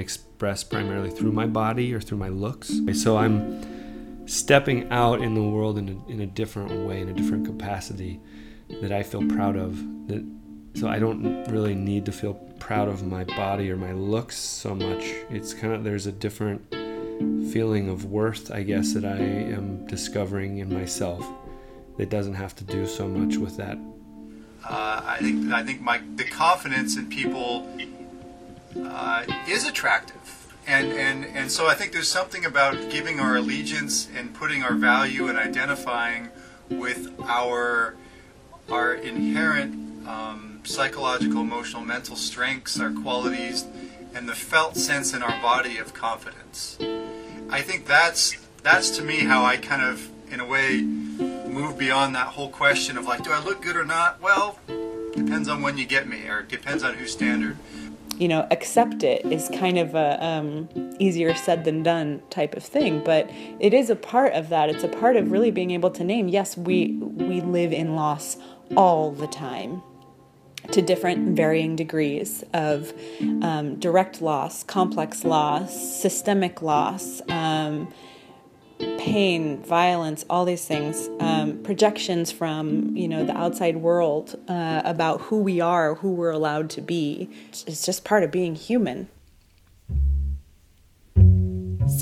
primarily 0.62 1.11
through 1.11 1.33
my 1.33 1.46
body 1.46 1.94
or 1.94 2.00
through 2.00 2.18
my 2.18 2.28
looks. 2.28 2.72
So 2.94 3.16
I'm 3.16 4.26
stepping 4.26 4.90
out 4.90 5.20
in 5.20 5.35
the 5.35 5.42
world 5.42 5.78
in 5.78 5.88
a, 5.88 6.11
in 6.11 6.20
a 6.20 6.26
different 6.26 6.87
way, 6.87 7.00
in 7.00 7.09
a 7.09 7.12
different 7.12 7.46
capacity 7.46 8.20
that 8.80 8.92
I 8.92 9.02
feel 9.02 9.26
proud 9.28 9.57
of. 9.57 9.76
That 10.09 10.24
so 10.74 10.88
I 10.88 10.98
don't 10.98 11.44
really 11.44 11.74
need 11.74 12.04
to 12.07 12.12
feel 12.12 12.35
proud 12.59 12.88
of 12.88 13.07
my 13.07 13.24
body 13.24 13.70
or 13.70 13.76
my 13.76 13.92
looks 13.92 14.37
so 14.37 14.74
much. 14.74 15.04
It's 15.30 15.54
kind 15.54 15.72
of 15.72 15.85
there's 15.85 16.07
a 16.07 16.12
different 16.12 16.74
feeling 17.52 17.88
of 17.88 18.07
worth, 18.07 18.50
I 18.50 18.62
guess, 18.62 18.92
that 18.94 19.04
I 19.04 19.18
am 19.18 19.87
discovering 19.87 20.59
in 20.59 20.72
myself 20.72 21.24
that 21.96 22.11
doesn't 22.11 22.35
have 22.35 22.57
to 22.57 22.64
do 22.64 22.87
so 22.87 23.07
much 23.07 23.37
with 23.37 23.57
that. 23.57 23.78
Uh, 24.68 25.02
I 25.04 25.18
think 25.20 25.52
I 25.52 25.62
think 25.62 25.80
my 25.80 26.00
the 26.16 26.24
confidence 26.24 26.96
in 26.96 27.09
people 27.09 27.68
uh, 28.83 29.24
is 29.48 29.66
attractive 29.66 30.33
and 30.66 30.92
and 30.92 31.24
and 31.24 31.50
so 31.50 31.66
I 31.66 31.74
think 31.74 31.92
there's 31.92 32.09
something 32.09 32.44
about 32.44 32.90
giving 32.90 33.20
our 33.20 33.37
allegiance 33.37 34.09
and 34.14 34.35
putting 34.35 34.62
our 34.62 34.74
value 34.74 35.29
and 35.29 35.38
identifying 35.38 36.29
with 36.68 37.12
our 37.22 37.96
our 38.70 38.94
inherent 38.94 40.07
um, 40.07 40.61
psychological, 40.64 41.40
emotional, 41.40 41.83
mental 41.83 42.16
strengths, 42.16 42.81
our 42.81 42.90
qualities, 42.90 43.66
and 44.14 44.29
the 44.29 44.35
felt 44.35 44.77
sense 44.77 45.12
in 45.12 45.22
our 45.22 45.40
body 45.42 45.79
of 45.79 45.92
confidence. 45.92 46.79
I 47.50 47.61
think 47.61 47.87
that's 47.87 48.37
that's 48.62 48.90
to 48.96 49.03
me 49.03 49.18
how 49.18 49.44
I 49.44 49.57
kind 49.57 49.83
of 49.83 50.09
in 50.35 50.40
a 50.40 50.46
way, 50.46 50.83
move 50.83 51.79
beyond 51.79 52.14
that 52.14 52.27
whole 52.27 52.48
question 52.48 52.98
of 52.98 53.07
like, 53.07 53.22
do 53.22 53.31
I 53.31 53.42
look 53.42 53.62
good 53.62 53.77
or 53.77 53.85
not? 53.85 54.20
Well, 54.20 54.59
depends 55.14 55.48
on 55.48 55.62
when 55.62 55.79
you 55.79 55.87
get 55.87 56.09
me, 56.09 56.27
or 56.27 56.42
depends 56.42 56.83
on 56.83 56.94
whose 56.94 57.12
standard. 57.12 57.57
You 58.18 58.29
know 58.29 58.46
accept 58.50 59.03
it 59.03 59.24
is 59.27 59.48
kind 59.48 59.79
of 59.79 59.94
a 59.94 60.24
um, 60.24 60.68
easier 60.98 61.35
said 61.35 61.64
than 61.64 61.83
done 61.83 62.22
type 62.31 62.57
of 62.57 62.62
thing 62.62 63.03
but 63.05 63.29
it 63.61 63.74
is 63.74 63.90
a 63.90 63.96
part 63.96 64.33
of 64.35 64.48
that. 64.48 64.68
It's 64.70 64.85
a 64.85 64.88
part 64.88 65.16
of 65.16 65.31
really 65.31 65.50
being 65.50 65.70
able 65.70 65.90
to 65.90 66.05
name 66.05 66.29
yes 66.29 66.57
we 66.57 66.92
we 66.92 67.40
live 67.40 67.72
in 67.72 67.96
loss 67.96 68.37
all 68.77 69.12
the 69.12 69.27
time 69.27 69.83
to 70.72 70.81
different 70.81 71.37
varying 71.37 71.77
degrees 71.77 72.42
of 72.55 72.92
um, 73.42 73.79
direct 73.79 74.22
loss 74.22 74.62
complex 74.64 75.24
loss 75.24 76.00
systemic 76.00 76.62
loss 76.62 77.20
um, 77.29 77.92
pain 78.98 79.62
violence 79.64 80.24
all 80.30 80.44
these 80.44 80.64
things 80.64 81.08
um, 81.20 81.62
projections 81.62 82.30
from 82.30 82.96
you 82.96 83.08
know 83.08 83.24
the 83.24 83.36
outside 83.36 83.76
world 83.76 84.38
uh, 84.48 84.82
about 84.84 85.20
who 85.22 85.40
we 85.40 85.60
are 85.60 85.94
who 85.96 86.12
we're 86.12 86.30
allowed 86.30 86.70
to 86.70 86.80
be 86.80 87.28
it's 87.52 87.84
just 87.84 88.04
part 88.04 88.22
of 88.22 88.30
being 88.30 88.54
human 88.54 89.08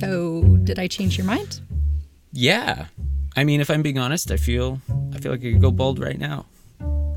So, 0.03 0.43
did 0.65 0.79
I 0.79 0.87
change 0.89 1.19
your 1.19 1.27
mind? 1.27 1.61
Yeah. 2.33 2.87
I 3.37 3.45
mean, 3.45 3.61
if 3.61 3.71
I'm 3.71 3.83
being 3.83 3.99
honest, 3.99 4.31
I 4.31 4.37
feel 4.37 4.81
I 5.15 5.19
feel 5.19 5.33
like 5.33 5.41
I 5.41 5.53
could 5.53 5.61
go 5.61 5.71
bald 5.71 5.99
right 5.99 6.19
now. 6.19 6.47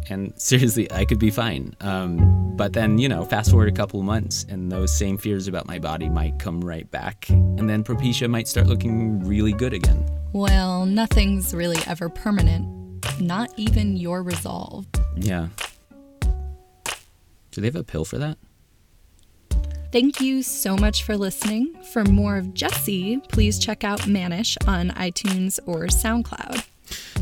And 0.09 0.33
seriously, 0.39 0.91
I 0.91 1.05
could 1.05 1.19
be 1.19 1.31
fine. 1.31 1.75
Um, 1.81 2.55
but 2.55 2.73
then, 2.73 2.97
you 2.97 3.09
know, 3.09 3.25
fast 3.25 3.51
forward 3.51 3.67
a 3.67 3.71
couple 3.71 4.01
months, 4.01 4.45
and 4.49 4.71
those 4.71 4.95
same 4.95 5.17
fears 5.17 5.47
about 5.47 5.67
my 5.67 5.79
body 5.79 6.09
might 6.09 6.39
come 6.39 6.61
right 6.61 6.89
back, 6.89 7.29
and 7.29 7.69
then 7.69 7.83
Propecia 7.83 8.29
might 8.29 8.47
start 8.47 8.67
looking 8.67 9.19
really 9.25 9.51
good 9.51 9.73
again. 9.73 10.05
Well, 10.31 10.85
nothing's 10.85 11.53
really 11.53 11.79
ever 11.87 12.07
permanent, 12.07 13.21
not 13.21 13.51
even 13.57 13.97
your 13.97 14.23
resolve. 14.23 14.85
Yeah. 15.17 15.49
Do 17.51 17.61
they 17.61 17.67
have 17.67 17.75
a 17.75 17.83
pill 17.83 18.05
for 18.05 18.17
that? 18.17 18.37
Thank 19.91 20.19
you 20.19 20.43
so 20.43 20.75
much 20.75 21.03
for 21.03 21.15
listening. 21.15 21.73
For 21.93 22.03
more 22.03 22.37
of 22.37 22.53
Jesse, 22.53 23.21
please 23.29 23.57
check 23.57 23.85
out 23.85 24.01
Manish 24.01 24.57
on 24.67 24.89
iTunes 24.89 25.57
or 25.65 25.85
SoundCloud. 25.85 26.65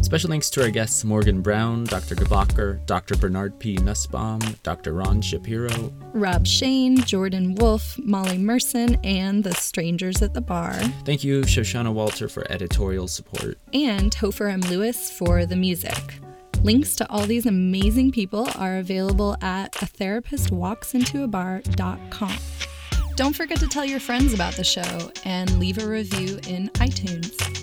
Special 0.03 0.29
thanks 0.29 0.49
to 0.51 0.61
our 0.61 0.69
guests 0.69 1.03
Morgan 1.03 1.41
Brown, 1.41 1.85
Dr. 1.85 2.13
Kabaker, 2.13 2.85
Dr. 2.85 3.15
Bernard 3.15 3.57
P. 3.57 3.77
Nussbaum, 3.77 4.39
Dr. 4.61 4.93
Ron 4.93 5.21
Shapiro. 5.21 5.91
Rob 6.13 6.45
Shane, 6.45 6.97
Jordan 6.97 7.55
Wolf, 7.55 7.97
Molly 7.97 8.37
Merson, 8.37 8.95
and 9.03 9.43
the 9.43 9.55
Strangers 9.55 10.21
at 10.21 10.33
the 10.35 10.41
Bar, 10.41 10.73
Thank 11.05 11.23
you, 11.23 11.41
Shoshana 11.41 11.91
Walter, 11.91 12.27
for 12.29 12.45
editorial 12.51 13.07
support. 13.07 13.57
and 13.73 14.13
Hofer 14.13 14.49
M. 14.49 14.61
Lewis 14.61 15.09
for 15.09 15.45
the 15.47 15.55
music. 15.55 16.19
Links 16.61 16.95
to 16.97 17.09
all 17.09 17.25
these 17.25 17.45
amazing 17.47 18.11
people 18.11 18.47
are 18.55 18.77
available 18.77 19.35
at 19.41 19.81
a 19.81 19.85
therapist 19.87 20.51
walks 20.51 20.93
into 20.93 21.23
a 21.23 21.27
bar.com. 21.27 22.37
Don't 23.15 23.35
forget 23.35 23.57
to 23.59 23.67
tell 23.67 23.85
your 23.85 23.99
friends 23.99 24.33
about 24.33 24.53
the 24.53 24.63
show 24.63 25.11
and 25.25 25.59
leave 25.59 25.77
a 25.83 25.87
review 25.87 26.39
in 26.47 26.69
iTunes. 26.75 27.62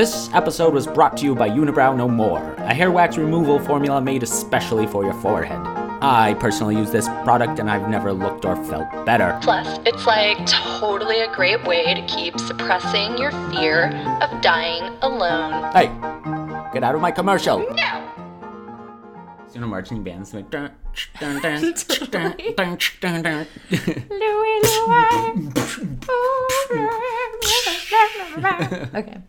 This 0.00 0.32
episode 0.32 0.72
was 0.72 0.86
brought 0.86 1.18
to 1.18 1.26
you 1.26 1.34
by 1.34 1.50
Unibrow 1.50 1.94
No 1.94 2.08
More, 2.08 2.54
a 2.54 2.72
hair 2.72 2.90
wax 2.90 3.18
removal 3.18 3.58
formula 3.58 4.00
made 4.00 4.22
especially 4.22 4.86
for 4.86 5.04
your 5.04 5.12
forehead. 5.12 5.60
I 6.00 6.32
personally 6.40 6.74
use 6.74 6.90
this 6.90 7.06
product 7.22 7.58
and 7.58 7.70
I've 7.70 7.86
never 7.86 8.10
looked 8.10 8.46
or 8.46 8.56
felt 8.64 8.90
better. 9.04 9.38
Plus, 9.42 9.78
it's 9.84 10.06
like 10.06 10.38
totally 10.46 11.20
a 11.20 11.30
great 11.34 11.62
way 11.64 11.92
to 11.92 12.00
keep 12.06 12.40
suppressing 12.40 13.18
your 13.18 13.30
fear 13.50 13.88
of 14.22 14.40
dying 14.40 14.84
alone. 15.02 15.70
Hey, 15.74 15.88
get 16.72 16.82
out 16.82 16.94
of 16.94 17.02
my 17.02 17.10
commercial. 17.10 17.58
No! 17.58 18.10
You 19.52 19.60
know, 19.60 19.66
marching 19.66 20.02
bands 20.02 20.32
like 20.32 20.48
dun, 20.48 20.70
dun, 21.18 21.42
dun, 21.42 21.60
dun, 22.10 22.36
dun, 22.56 22.78
dun, 23.02 23.22
dun. 23.22 23.46
okay. 28.94 29.20